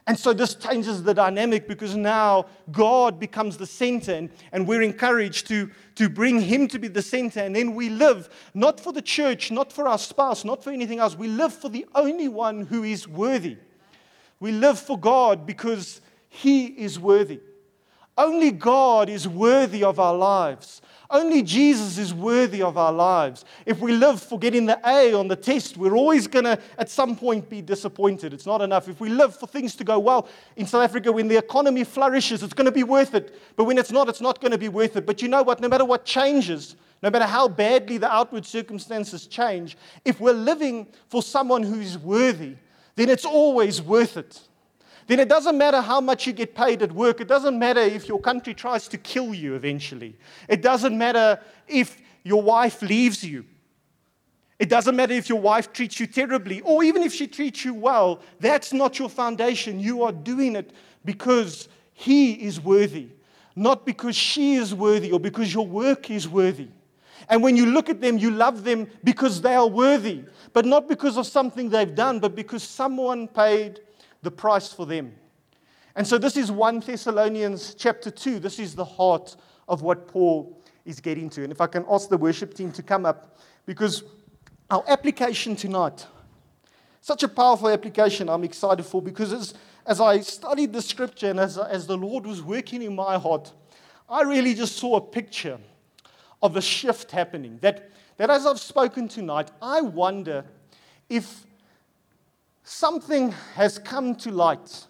And 0.06 0.18
so 0.18 0.32
this 0.32 0.56
changes 0.56 1.04
the 1.04 1.14
dynamic 1.14 1.68
because 1.68 1.94
now 1.94 2.46
God 2.72 3.20
becomes 3.20 3.56
the 3.56 3.66
center, 3.66 4.12
and, 4.12 4.30
and 4.50 4.66
we're 4.66 4.82
encouraged 4.82 5.46
to, 5.48 5.70
to 5.94 6.08
bring 6.08 6.40
Him 6.40 6.66
to 6.68 6.78
be 6.78 6.88
the 6.88 7.02
center. 7.02 7.40
And 7.40 7.54
then 7.54 7.76
we 7.76 7.88
live 7.88 8.28
not 8.52 8.80
for 8.80 8.92
the 8.92 9.02
church, 9.02 9.52
not 9.52 9.72
for 9.72 9.86
our 9.86 9.98
spouse, 9.98 10.44
not 10.44 10.64
for 10.64 10.70
anything 10.70 10.98
else. 10.98 11.16
We 11.16 11.28
live 11.28 11.54
for 11.54 11.68
the 11.68 11.86
only 11.94 12.26
one 12.26 12.66
who 12.66 12.82
is 12.82 13.06
worthy. 13.06 13.58
We 14.40 14.50
live 14.50 14.78
for 14.80 14.98
God 14.98 15.46
because 15.46 16.00
He 16.28 16.66
is 16.66 16.98
worthy. 16.98 17.40
Only 18.16 18.50
God 18.50 19.08
is 19.08 19.26
worthy 19.26 19.82
of 19.82 19.98
our 19.98 20.14
lives. 20.14 20.82
Only 21.08 21.42
Jesus 21.42 21.98
is 21.98 22.12
worthy 22.12 22.62
of 22.62 22.78
our 22.78 22.92
lives. 22.92 23.44
If 23.66 23.80
we 23.80 23.92
live 23.92 24.22
for 24.22 24.38
getting 24.38 24.64
the 24.66 24.80
A 24.86 25.12
on 25.12 25.28
the 25.28 25.36
test, 25.36 25.76
we're 25.76 25.94
always 25.94 26.26
going 26.26 26.44
to, 26.46 26.58
at 26.78 26.88
some 26.88 27.16
point, 27.16 27.48
be 27.48 27.60
disappointed. 27.60 28.32
It's 28.32 28.46
not 28.46 28.62
enough. 28.62 28.88
If 28.88 29.00
we 29.00 29.10
live 29.10 29.38
for 29.38 29.46
things 29.46 29.74
to 29.76 29.84
go 29.84 29.98
well 29.98 30.28
in 30.56 30.66
South 30.66 30.82
Africa, 30.82 31.12
when 31.12 31.28
the 31.28 31.36
economy 31.36 31.84
flourishes, 31.84 32.42
it's 32.42 32.54
going 32.54 32.66
to 32.66 32.72
be 32.72 32.84
worth 32.84 33.14
it. 33.14 33.38
But 33.56 33.64
when 33.64 33.76
it's 33.76 33.90
not, 33.90 34.08
it's 34.08 34.22
not 34.22 34.40
going 34.40 34.52
to 34.52 34.58
be 34.58 34.68
worth 34.68 34.96
it. 34.96 35.04
But 35.04 35.20
you 35.20 35.28
know 35.28 35.42
what? 35.42 35.60
No 35.60 35.68
matter 35.68 35.84
what 35.84 36.06
changes, 36.06 36.76
no 37.02 37.10
matter 37.10 37.26
how 37.26 37.48
badly 37.48 37.98
the 37.98 38.10
outward 38.10 38.46
circumstances 38.46 39.26
change, 39.26 39.76
if 40.04 40.20
we're 40.20 40.32
living 40.32 40.86
for 41.08 41.22
someone 41.22 41.62
who's 41.62 41.98
worthy, 41.98 42.56
then 42.96 43.08
it's 43.08 43.24
always 43.26 43.82
worth 43.82 44.16
it 44.16 44.40
then 45.12 45.20
it 45.20 45.28
doesn't 45.28 45.58
matter 45.58 45.82
how 45.82 46.00
much 46.00 46.26
you 46.26 46.32
get 46.32 46.54
paid 46.54 46.80
at 46.80 46.90
work. 46.90 47.20
It 47.20 47.28
doesn't 47.28 47.58
matter 47.58 47.80
if 47.80 48.08
your 48.08 48.18
country 48.18 48.54
tries 48.54 48.88
to 48.88 48.96
kill 48.96 49.34
you 49.34 49.54
eventually. 49.54 50.16
It 50.48 50.62
doesn't 50.62 50.96
matter 50.96 51.38
if 51.68 51.98
your 52.22 52.40
wife 52.40 52.80
leaves 52.80 53.22
you. 53.22 53.44
It 54.58 54.70
doesn't 54.70 54.96
matter 54.96 55.12
if 55.12 55.28
your 55.28 55.38
wife 55.38 55.70
treats 55.70 56.00
you 56.00 56.06
terribly 56.06 56.62
or 56.62 56.82
even 56.82 57.02
if 57.02 57.12
she 57.12 57.26
treats 57.26 57.62
you 57.62 57.74
well. 57.74 58.22
That's 58.40 58.72
not 58.72 58.98
your 58.98 59.10
foundation. 59.10 59.78
You 59.78 60.02
are 60.02 60.12
doing 60.12 60.56
it 60.56 60.72
because 61.04 61.68
he 61.92 62.32
is 62.32 62.58
worthy, 62.58 63.08
not 63.54 63.84
because 63.84 64.16
she 64.16 64.54
is 64.54 64.74
worthy 64.74 65.12
or 65.12 65.20
because 65.20 65.52
your 65.52 65.66
work 65.66 66.10
is 66.10 66.26
worthy. 66.26 66.68
And 67.28 67.42
when 67.42 67.54
you 67.54 67.66
look 67.66 67.90
at 67.90 68.00
them, 68.00 68.16
you 68.16 68.30
love 68.30 68.64
them 68.64 68.88
because 69.04 69.42
they 69.42 69.56
are 69.56 69.68
worthy, 69.68 70.24
but 70.54 70.64
not 70.64 70.88
because 70.88 71.18
of 71.18 71.26
something 71.26 71.68
they've 71.68 71.94
done, 71.94 72.18
but 72.18 72.34
because 72.34 72.62
someone 72.62 73.28
paid 73.28 73.80
the 74.22 74.30
price 74.30 74.72
for 74.72 74.86
them. 74.86 75.14
And 75.94 76.06
so 76.06 76.16
this 76.16 76.36
is 76.36 76.50
1 76.50 76.80
Thessalonians 76.80 77.74
chapter 77.74 78.10
2. 78.10 78.38
This 78.38 78.58
is 78.58 78.74
the 78.74 78.84
heart 78.84 79.36
of 79.68 79.82
what 79.82 80.08
Paul 80.08 80.58
is 80.84 81.00
getting 81.00 81.28
to. 81.30 81.42
And 81.42 81.52
if 81.52 81.60
I 81.60 81.66
can 81.66 81.84
ask 81.90 82.08
the 82.08 82.16
worship 82.16 82.54
team 82.54 82.72
to 82.72 82.82
come 82.82 83.04
up, 83.04 83.38
because 83.66 84.02
our 84.70 84.82
application 84.88 85.54
tonight, 85.54 86.06
such 87.00 87.22
a 87.22 87.28
powerful 87.28 87.68
application 87.68 88.28
I'm 88.28 88.44
excited 88.44 88.84
for, 88.84 89.02
because 89.02 89.32
as, 89.32 89.54
as 89.86 90.00
I 90.00 90.20
studied 90.20 90.72
the 90.72 90.82
scripture 90.82 91.30
and 91.30 91.38
as, 91.38 91.58
as 91.58 91.86
the 91.86 91.96
Lord 91.96 92.26
was 92.26 92.42
working 92.42 92.82
in 92.82 92.94
my 92.94 93.18
heart, 93.18 93.52
I 94.08 94.22
really 94.22 94.54
just 94.54 94.76
saw 94.76 94.96
a 94.96 95.00
picture 95.00 95.58
of 96.42 96.56
a 96.56 96.62
shift 96.62 97.10
happening. 97.10 97.58
That, 97.60 97.90
that 98.16 98.30
as 98.30 98.46
I've 98.46 98.60
spoken 98.60 99.08
tonight, 99.08 99.50
I 99.60 99.80
wonder 99.80 100.44
if 101.08 101.46
something 102.62 103.32
has 103.54 103.78
come 103.78 104.14
to 104.16 104.30
light. 104.30 104.86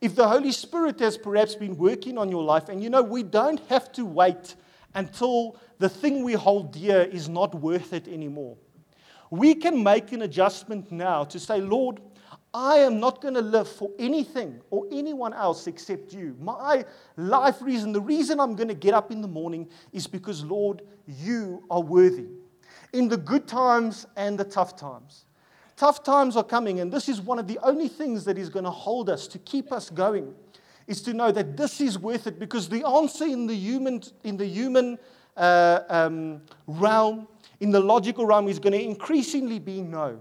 If 0.00 0.14
the 0.14 0.28
Holy 0.28 0.52
Spirit 0.52 1.00
has 1.00 1.18
perhaps 1.18 1.54
been 1.54 1.76
working 1.76 2.18
on 2.18 2.30
your 2.30 2.42
life, 2.42 2.68
and 2.68 2.82
you 2.82 2.90
know, 2.90 3.02
we 3.02 3.22
don't 3.22 3.60
have 3.68 3.90
to 3.92 4.04
wait 4.04 4.54
until 4.94 5.56
the 5.78 5.88
thing 5.88 6.22
we 6.22 6.34
hold 6.34 6.72
dear 6.72 7.02
is 7.02 7.28
not 7.28 7.54
worth 7.54 7.92
it 7.92 8.08
anymore. 8.08 8.56
We 9.30 9.54
can 9.54 9.82
make 9.82 10.12
an 10.12 10.22
adjustment 10.22 10.90
now 10.90 11.24
to 11.24 11.38
say, 11.38 11.60
Lord, 11.60 12.00
I 12.54 12.76
am 12.78 12.98
not 12.98 13.20
going 13.20 13.34
to 13.34 13.42
live 13.42 13.68
for 13.68 13.90
anything 13.98 14.60
or 14.70 14.86
anyone 14.90 15.34
else 15.34 15.66
except 15.66 16.14
you. 16.14 16.34
My 16.40 16.84
life 17.16 17.60
reason, 17.60 17.92
the 17.92 18.00
reason 18.00 18.40
I'm 18.40 18.56
going 18.56 18.68
to 18.68 18.74
get 18.74 18.94
up 18.94 19.12
in 19.12 19.20
the 19.20 19.28
morning 19.28 19.68
is 19.92 20.06
because, 20.06 20.42
Lord, 20.42 20.82
you 21.06 21.62
are 21.70 21.82
worthy. 21.82 22.26
In 22.94 23.08
the 23.08 23.18
good 23.18 23.46
times 23.46 24.06
and 24.16 24.38
the 24.38 24.44
tough 24.44 24.76
times. 24.76 25.26
Tough 25.78 26.02
times 26.02 26.36
are 26.36 26.42
coming, 26.42 26.80
and 26.80 26.92
this 26.92 27.08
is 27.08 27.20
one 27.20 27.38
of 27.38 27.46
the 27.46 27.56
only 27.62 27.86
things 27.86 28.24
that 28.24 28.36
is 28.36 28.48
going 28.48 28.64
to 28.64 28.70
hold 28.70 29.08
us, 29.08 29.28
to 29.28 29.38
keep 29.38 29.70
us 29.70 29.90
going, 29.90 30.34
is 30.88 31.00
to 31.02 31.14
know 31.14 31.30
that 31.30 31.56
this 31.56 31.80
is 31.80 31.96
worth 31.96 32.26
it 32.26 32.40
because 32.40 32.68
the 32.68 32.84
answer 32.84 33.24
in 33.24 33.46
the 33.46 33.54
human, 33.54 34.02
in 34.24 34.36
the 34.36 34.44
human 34.44 34.98
uh, 35.36 35.82
um, 35.88 36.42
realm, 36.66 37.28
in 37.60 37.70
the 37.70 37.78
logical 37.78 38.26
realm, 38.26 38.48
is 38.48 38.58
going 38.58 38.72
to 38.72 38.82
increasingly 38.82 39.60
be 39.60 39.80
no. 39.80 40.18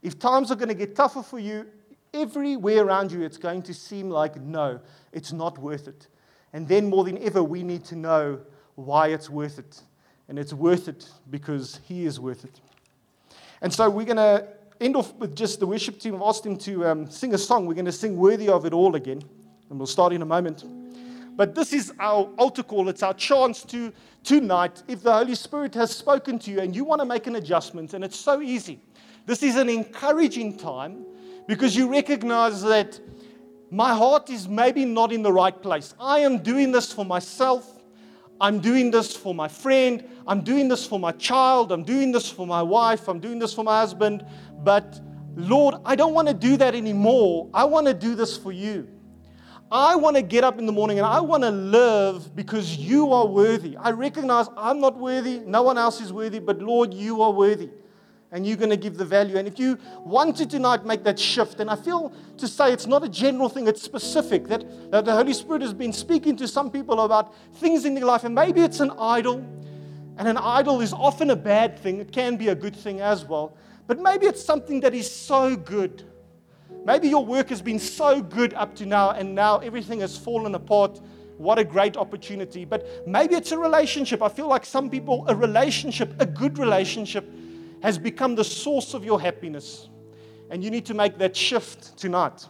If 0.00 0.18
times 0.18 0.50
are 0.50 0.56
going 0.56 0.68
to 0.68 0.74
get 0.74 0.96
tougher 0.96 1.22
for 1.22 1.38
you, 1.38 1.66
everywhere 2.14 2.82
around 2.82 3.12
you, 3.12 3.20
it's 3.20 3.36
going 3.36 3.60
to 3.64 3.74
seem 3.74 4.08
like 4.08 4.40
no, 4.40 4.80
it's 5.12 5.32
not 5.32 5.58
worth 5.58 5.86
it. 5.86 6.06
And 6.54 6.66
then 6.66 6.88
more 6.88 7.04
than 7.04 7.18
ever, 7.18 7.44
we 7.44 7.62
need 7.62 7.84
to 7.86 7.94
know 7.94 8.40
why 8.76 9.08
it's 9.08 9.28
worth 9.28 9.58
it. 9.58 9.82
And 10.30 10.38
it's 10.38 10.54
worth 10.54 10.88
it 10.88 11.10
because 11.28 11.78
He 11.84 12.06
is 12.06 12.18
worth 12.18 12.46
it. 12.46 12.58
And 13.60 13.70
so 13.70 13.90
we're 13.90 14.06
going 14.06 14.16
to 14.16 14.48
end 14.80 14.96
off 14.96 15.14
with 15.14 15.36
just 15.36 15.60
the 15.60 15.66
worship 15.66 15.98
team. 16.00 16.14
I've 16.14 16.22
asked 16.22 16.44
him 16.44 16.56
to 16.58 16.86
um, 16.86 17.10
sing 17.10 17.34
a 17.34 17.38
song. 17.38 17.66
We're 17.66 17.74
going 17.74 17.84
to 17.86 17.92
sing 17.92 18.16
Worthy 18.16 18.48
of 18.48 18.66
It 18.66 18.72
All 18.72 18.96
again, 18.96 19.22
and 19.70 19.78
we'll 19.78 19.86
start 19.86 20.12
in 20.12 20.22
a 20.22 20.26
moment. 20.26 20.64
But 21.36 21.54
this 21.54 21.72
is 21.72 21.92
our 21.98 22.28
altar 22.38 22.62
call. 22.62 22.88
It's 22.88 23.02
our 23.02 23.14
chance 23.14 23.62
to, 23.64 23.92
tonight, 24.22 24.82
if 24.86 25.02
the 25.02 25.12
Holy 25.12 25.34
Spirit 25.34 25.74
has 25.74 25.90
spoken 25.90 26.38
to 26.40 26.50
you 26.50 26.60
and 26.60 26.74
you 26.76 26.84
want 26.84 27.00
to 27.00 27.04
make 27.04 27.26
an 27.26 27.36
adjustment, 27.36 27.94
and 27.94 28.04
it's 28.04 28.18
so 28.18 28.40
easy. 28.40 28.80
This 29.26 29.42
is 29.42 29.56
an 29.56 29.68
encouraging 29.68 30.56
time 30.56 31.04
because 31.48 31.74
you 31.74 31.90
recognize 31.90 32.62
that 32.62 33.00
my 33.70 33.92
heart 33.92 34.30
is 34.30 34.48
maybe 34.48 34.84
not 34.84 35.12
in 35.12 35.22
the 35.22 35.32
right 35.32 35.60
place. 35.60 35.94
I 35.98 36.20
am 36.20 36.38
doing 36.38 36.70
this 36.70 36.92
for 36.92 37.04
myself. 37.04 37.73
I'm 38.40 38.60
doing 38.60 38.90
this 38.90 39.16
for 39.16 39.34
my 39.34 39.48
friend. 39.48 40.04
I'm 40.26 40.42
doing 40.42 40.68
this 40.68 40.86
for 40.86 40.98
my 40.98 41.12
child. 41.12 41.72
I'm 41.72 41.84
doing 41.84 42.12
this 42.12 42.30
for 42.30 42.46
my 42.46 42.62
wife. 42.62 43.08
I'm 43.08 43.20
doing 43.20 43.38
this 43.38 43.54
for 43.54 43.64
my 43.64 43.80
husband. 43.80 44.24
But 44.62 45.00
Lord, 45.36 45.76
I 45.84 45.96
don't 45.96 46.14
want 46.14 46.28
to 46.28 46.34
do 46.34 46.56
that 46.56 46.74
anymore. 46.74 47.48
I 47.54 47.64
want 47.64 47.86
to 47.86 47.94
do 47.94 48.14
this 48.14 48.36
for 48.36 48.52
you. 48.52 48.88
I 49.70 49.96
want 49.96 50.14
to 50.16 50.22
get 50.22 50.44
up 50.44 50.58
in 50.58 50.66
the 50.66 50.72
morning 50.72 50.98
and 50.98 51.06
I 51.06 51.20
want 51.20 51.42
to 51.42 51.50
live 51.50 52.36
because 52.36 52.76
you 52.76 53.12
are 53.12 53.26
worthy. 53.26 53.76
I 53.76 53.90
recognize 53.90 54.46
I'm 54.56 54.78
not 54.80 54.96
worthy, 54.96 55.40
no 55.40 55.62
one 55.62 55.78
else 55.78 56.00
is 56.00 56.12
worthy, 56.12 56.38
but 56.38 56.60
Lord, 56.60 56.94
you 56.94 57.22
are 57.22 57.32
worthy. 57.32 57.70
And 58.32 58.44
you're 58.44 58.56
going 58.56 58.70
to 58.70 58.76
give 58.76 58.96
the 58.96 59.04
value. 59.04 59.36
And 59.36 59.46
if 59.46 59.58
you 59.58 59.78
want 60.04 60.36
to 60.38 60.46
tonight 60.46 60.84
make 60.84 61.04
that 61.04 61.18
shift, 61.18 61.60
and 61.60 61.70
I 61.70 61.76
feel 61.76 62.12
to 62.38 62.48
say 62.48 62.72
it's 62.72 62.86
not 62.86 63.04
a 63.04 63.08
general 63.08 63.48
thing, 63.48 63.68
it's 63.68 63.82
specific 63.82 64.48
that, 64.48 64.90
that 64.90 65.04
the 65.04 65.12
Holy 65.12 65.32
Spirit 65.32 65.62
has 65.62 65.72
been 65.72 65.92
speaking 65.92 66.36
to 66.38 66.48
some 66.48 66.70
people 66.70 67.00
about 67.00 67.34
things 67.56 67.84
in 67.84 67.94
their 67.94 68.04
life, 68.04 68.24
and 68.24 68.34
maybe 68.34 68.60
it's 68.60 68.80
an 68.80 68.90
idol. 68.98 69.44
And 70.16 70.28
an 70.28 70.36
idol 70.36 70.80
is 70.80 70.92
often 70.92 71.30
a 71.30 71.36
bad 71.36 71.78
thing, 71.78 72.00
it 72.00 72.12
can 72.12 72.36
be 72.36 72.48
a 72.48 72.54
good 72.54 72.74
thing 72.74 73.00
as 73.00 73.24
well. 73.24 73.56
But 73.86 74.00
maybe 74.00 74.26
it's 74.26 74.44
something 74.44 74.80
that 74.80 74.94
is 74.94 75.10
so 75.10 75.56
good. 75.56 76.04
Maybe 76.84 77.08
your 77.08 77.24
work 77.24 77.48
has 77.48 77.62
been 77.62 77.78
so 77.78 78.20
good 78.20 78.54
up 78.54 78.74
to 78.76 78.86
now, 78.86 79.10
and 79.10 79.34
now 79.34 79.58
everything 79.58 80.00
has 80.00 80.16
fallen 80.16 80.54
apart. 80.54 81.00
What 81.36 81.58
a 81.58 81.64
great 81.64 81.96
opportunity. 81.96 82.64
But 82.64 83.06
maybe 83.06 83.34
it's 83.34 83.52
a 83.52 83.58
relationship. 83.58 84.22
I 84.22 84.28
feel 84.28 84.48
like 84.48 84.64
some 84.64 84.88
people, 84.88 85.24
a 85.28 85.34
relationship, 85.34 86.14
a 86.20 86.26
good 86.26 86.58
relationship, 86.58 87.28
has 87.84 87.98
become 87.98 88.34
the 88.34 88.42
source 88.42 88.94
of 88.94 89.04
your 89.04 89.20
happiness. 89.20 89.88
And 90.50 90.64
you 90.64 90.70
need 90.70 90.84
to 90.86 90.94
make 90.94 91.18
that 91.18 91.36
shift 91.36 91.96
tonight. 91.96 92.48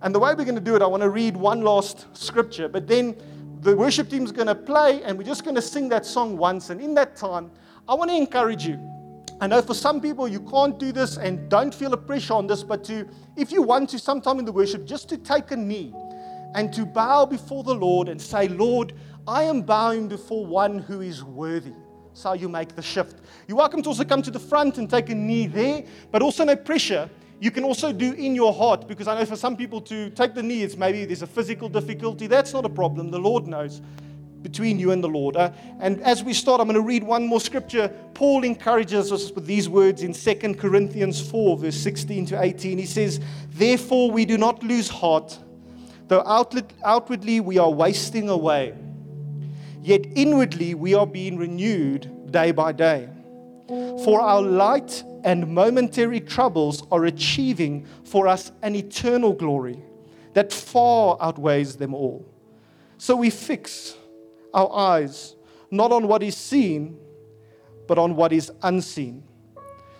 And 0.00 0.14
the 0.14 0.18
way 0.18 0.30
we're 0.30 0.44
going 0.44 0.54
to 0.54 0.60
do 0.60 0.76
it, 0.76 0.80
I 0.80 0.86
want 0.86 1.02
to 1.02 1.10
read 1.10 1.36
one 1.36 1.60
last 1.60 2.06
scripture, 2.16 2.68
but 2.68 2.86
then 2.86 3.14
the 3.60 3.76
worship 3.76 4.08
team's 4.08 4.32
going 4.32 4.46
to 4.46 4.54
play, 4.54 5.02
and 5.02 5.18
we're 5.18 5.24
just 5.24 5.44
going 5.44 5.56
to 5.56 5.62
sing 5.62 5.90
that 5.90 6.06
song 6.06 6.38
once. 6.38 6.70
And 6.70 6.80
in 6.80 6.94
that 6.94 7.16
time, 7.16 7.50
I 7.86 7.94
want 7.94 8.10
to 8.10 8.16
encourage 8.16 8.64
you 8.64 8.78
I 9.38 9.46
know 9.46 9.60
for 9.60 9.74
some 9.74 10.00
people 10.00 10.26
you 10.26 10.40
can't 10.40 10.78
do 10.78 10.92
this 10.92 11.18
and 11.18 11.50
don't 11.50 11.74
feel 11.74 11.92
a 11.92 11.96
pressure 11.96 12.32
on 12.32 12.46
this, 12.46 12.62
but 12.62 12.82
to, 12.84 13.06
if 13.36 13.52
you 13.52 13.60
want 13.60 13.90
to, 13.90 13.98
sometime 13.98 14.38
in 14.38 14.46
the 14.46 14.52
worship, 14.52 14.86
just 14.86 15.10
to 15.10 15.18
take 15.18 15.50
a 15.50 15.56
knee 15.56 15.92
and 16.54 16.72
to 16.72 16.86
bow 16.86 17.26
before 17.26 17.62
the 17.62 17.74
Lord 17.74 18.08
and 18.08 18.20
say, 18.20 18.48
Lord, 18.48 18.94
I 19.28 19.42
am 19.42 19.60
bowing 19.60 20.08
before 20.08 20.46
one 20.46 20.78
who 20.78 21.02
is 21.02 21.22
worthy. 21.22 21.74
So 22.16 22.32
you 22.32 22.48
make 22.48 22.74
the 22.74 22.80
shift. 22.80 23.18
You're 23.46 23.58
welcome 23.58 23.82
to 23.82 23.90
also 23.90 24.02
come 24.02 24.22
to 24.22 24.30
the 24.30 24.38
front 24.38 24.78
and 24.78 24.88
take 24.88 25.10
a 25.10 25.14
knee 25.14 25.46
there, 25.46 25.84
but 26.10 26.22
also 26.22 26.44
no 26.44 26.56
pressure. 26.56 27.10
You 27.40 27.50
can 27.50 27.62
also 27.62 27.92
do 27.92 28.14
in 28.14 28.34
your 28.34 28.54
heart 28.54 28.88
because 28.88 29.06
I 29.06 29.18
know 29.18 29.26
for 29.26 29.36
some 29.36 29.54
people 29.54 29.82
to 29.82 30.08
take 30.08 30.32
the 30.32 30.42
knee, 30.42 30.62
it's 30.62 30.78
maybe 30.78 31.04
there's 31.04 31.20
a 31.20 31.26
physical 31.26 31.68
difficulty. 31.68 32.26
That's 32.26 32.54
not 32.54 32.64
a 32.64 32.70
problem. 32.70 33.10
The 33.10 33.18
Lord 33.18 33.46
knows 33.46 33.82
between 34.40 34.78
you 34.78 34.92
and 34.92 35.04
the 35.04 35.08
Lord. 35.08 35.36
Uh, 35.36 35.50
and 35.78 36.00
as 36.00 36.24
we 36.24 36.32
start, 36.32 36.58
I'm 36.58 36.68
going 36.68 36.76
to 36.76 36.80
read 36.80 37.04
one 37.04 37.26
more 37.26 37.38
scripture. 37.38 37.88
Paul 38.14 38.44
encourages 38.44 39.12
us 39.12 39.30
with 39.30 39.44
these 39.44 39.68
words 39.68 40.02
in 40.02 40.14
2 40.14 40.54
Corinthians 40.54 41.20
4, 41.20 41.58
verse 41.58 41.76
16 41.76 42.24
to 42.26 42.42
18. 42.42 42.78
He 42.78 42.86
says, 42.86 43.20
Therefore, 43.50 44.10
we 44.10 44.24
do 44.24 44.38
not 44.38 44.62
lose 44.62 44.88
heart, 44.88 45.38
though 46.08 46.22
outwardly 46.26 47.40
we 47.40 47.58
are 47.58 47.70
wasting 47.70 48.30
away, 48.30 48.72
yet 49.86 50.04
inwardly 50.16 50.74
we 50.74 50.94
are 50.94 51.06
being 51.06 51.36
renewed 51.36 52.32
day 52.32 52.50
by 52.50 52.72
day. 52.72 53.08
For 53.68 54.20
our 54.20 54.42
light 54.42 55.04
and 55.22 55.46
momentary 55.46 56.18
troubles 56.18 56.84
are 56.90 57.04
achieving 57.04 57.86
for 58.02 58.26
us 58.26 58.50
an 58.62 58.74
eternal 58.74 59.32
glory 59.32 59.80
that 60.34 60.52
far 60.52 61.16
outweighs 61.20 61.76
them 61.76 61.94
all. 61.94 62.28
So 62.98 63.14
we 63.14 63.30
fix 63.30 63.96
our 64.52 64.72
eyes 64.72 65.36
not 65.70 65.92
on 65.92 66.08
what 66.08 66.24
is 66.24 66.36
seen, 66.36 66.98
but 67.86 67.96
on 67.96 68.16
what 68.16 68.32
is 68.32 68.50
unseen. 68.62 69.22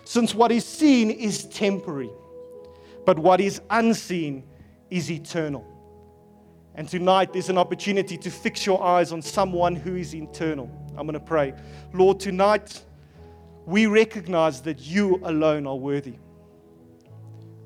Since 0.03 0.35
what 0.35 0.51
is 0.51 0.65
seen 0.65 1.11
is 1.11 1.45
temporary, 1.45 2.11
but 3.05 3.17
what 3.17 3.39
is 3.39 3.61
unseen 3.69 4.43
is 4.89 5.09
eternal. 5.09 5.76
And 6.77 6.87
tonight 6.87 7.33
there's 7.33 7.49
an 7.49 7.57
opportunity 7.57 8.17
to 8.17 8.31
fix 8.31 8.65
your 8.65 8.81
eyes 8.81 9.11
on 9.11 9.21
someone 9.21 9.75
who 9.75 9.95
is 9.95 10.13
internal. 10.13 10.71
I'm 10.91 11.05
going 11.05 11.13
to 11.13 11.19
pray. 11.19 11.53
Lord, 11.93 12.19
tonight 12.19 12.81
we 13.65 13.87
recognize 13.87 14.61
that 14.61 14.79
you 14.79 15.19
alone 15.23 15.67
are 15.67 15.75
worthy. 15.75 16.15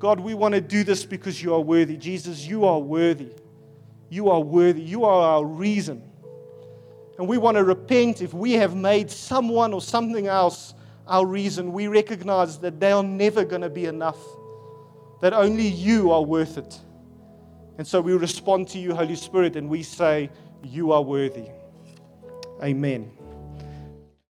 God, 0.00 0.18
we 0.18 0.34
want 0.34 0.54
to 0.54 0.60
do 0.60 0.82
this 0.82 1.04
because 1.04 1.40
you 1.40 1.54
are 1.54 1.60
worthy. 1.60 1.96
Jesus, 1.96 2.44
you 2.44 2.64
are 2.64 2.80
worthy. 2.80 3.30
You 4.08 4.30
are 4.30 4.40
worthy. 4.40 4.82
You 4.82 5.04
are 5.04 5.36
our 5.36 5.44
reason 5.44 6.02
and 7.18 7.28
we 7.28 7.38
want 7.38 7.56
to 7.56 7.62
repent 7.62 8.22
if 8.22 8.34
we 8.34 8.52
have 8.54 8.74
made 8.74 9.10
someone 9.10 9.72
or 9.72 9.80
something 9.80 10.26
else 10.26 10.74
our 11.06 11.26
reason, 11.26 11.72
we 11.72 11.88
recognize 11.88 12.58
that 12.58 12.80
they 12.80 12.92
are 12.92 13.02
never 13.02 13.44
going 13.44 13.62
to 13.62 13.68
be 13.68 13.86
enough, 13.86 14.18
that 15.20 15.32
only 15.32 15.66
you 15.66 16.10
are 16.10 16.22
worth 16.22 16.58
it. 16.58 16.80
And 17.78 17.86
so 17.86 18.00
we 18.00 18.12
respond 18.14 18.68
to 18.68 18.78
you, 18.78 18.94
Holy 18.94 19.16
Spirit, 19.16 19.56
and 19.56 19.68
we 19.68 19.82
say, 19.82 20.30
You 20.62 20.92
are 20.92 21.02
worthy. 21.02 21.46
Amen. 22.62 23.10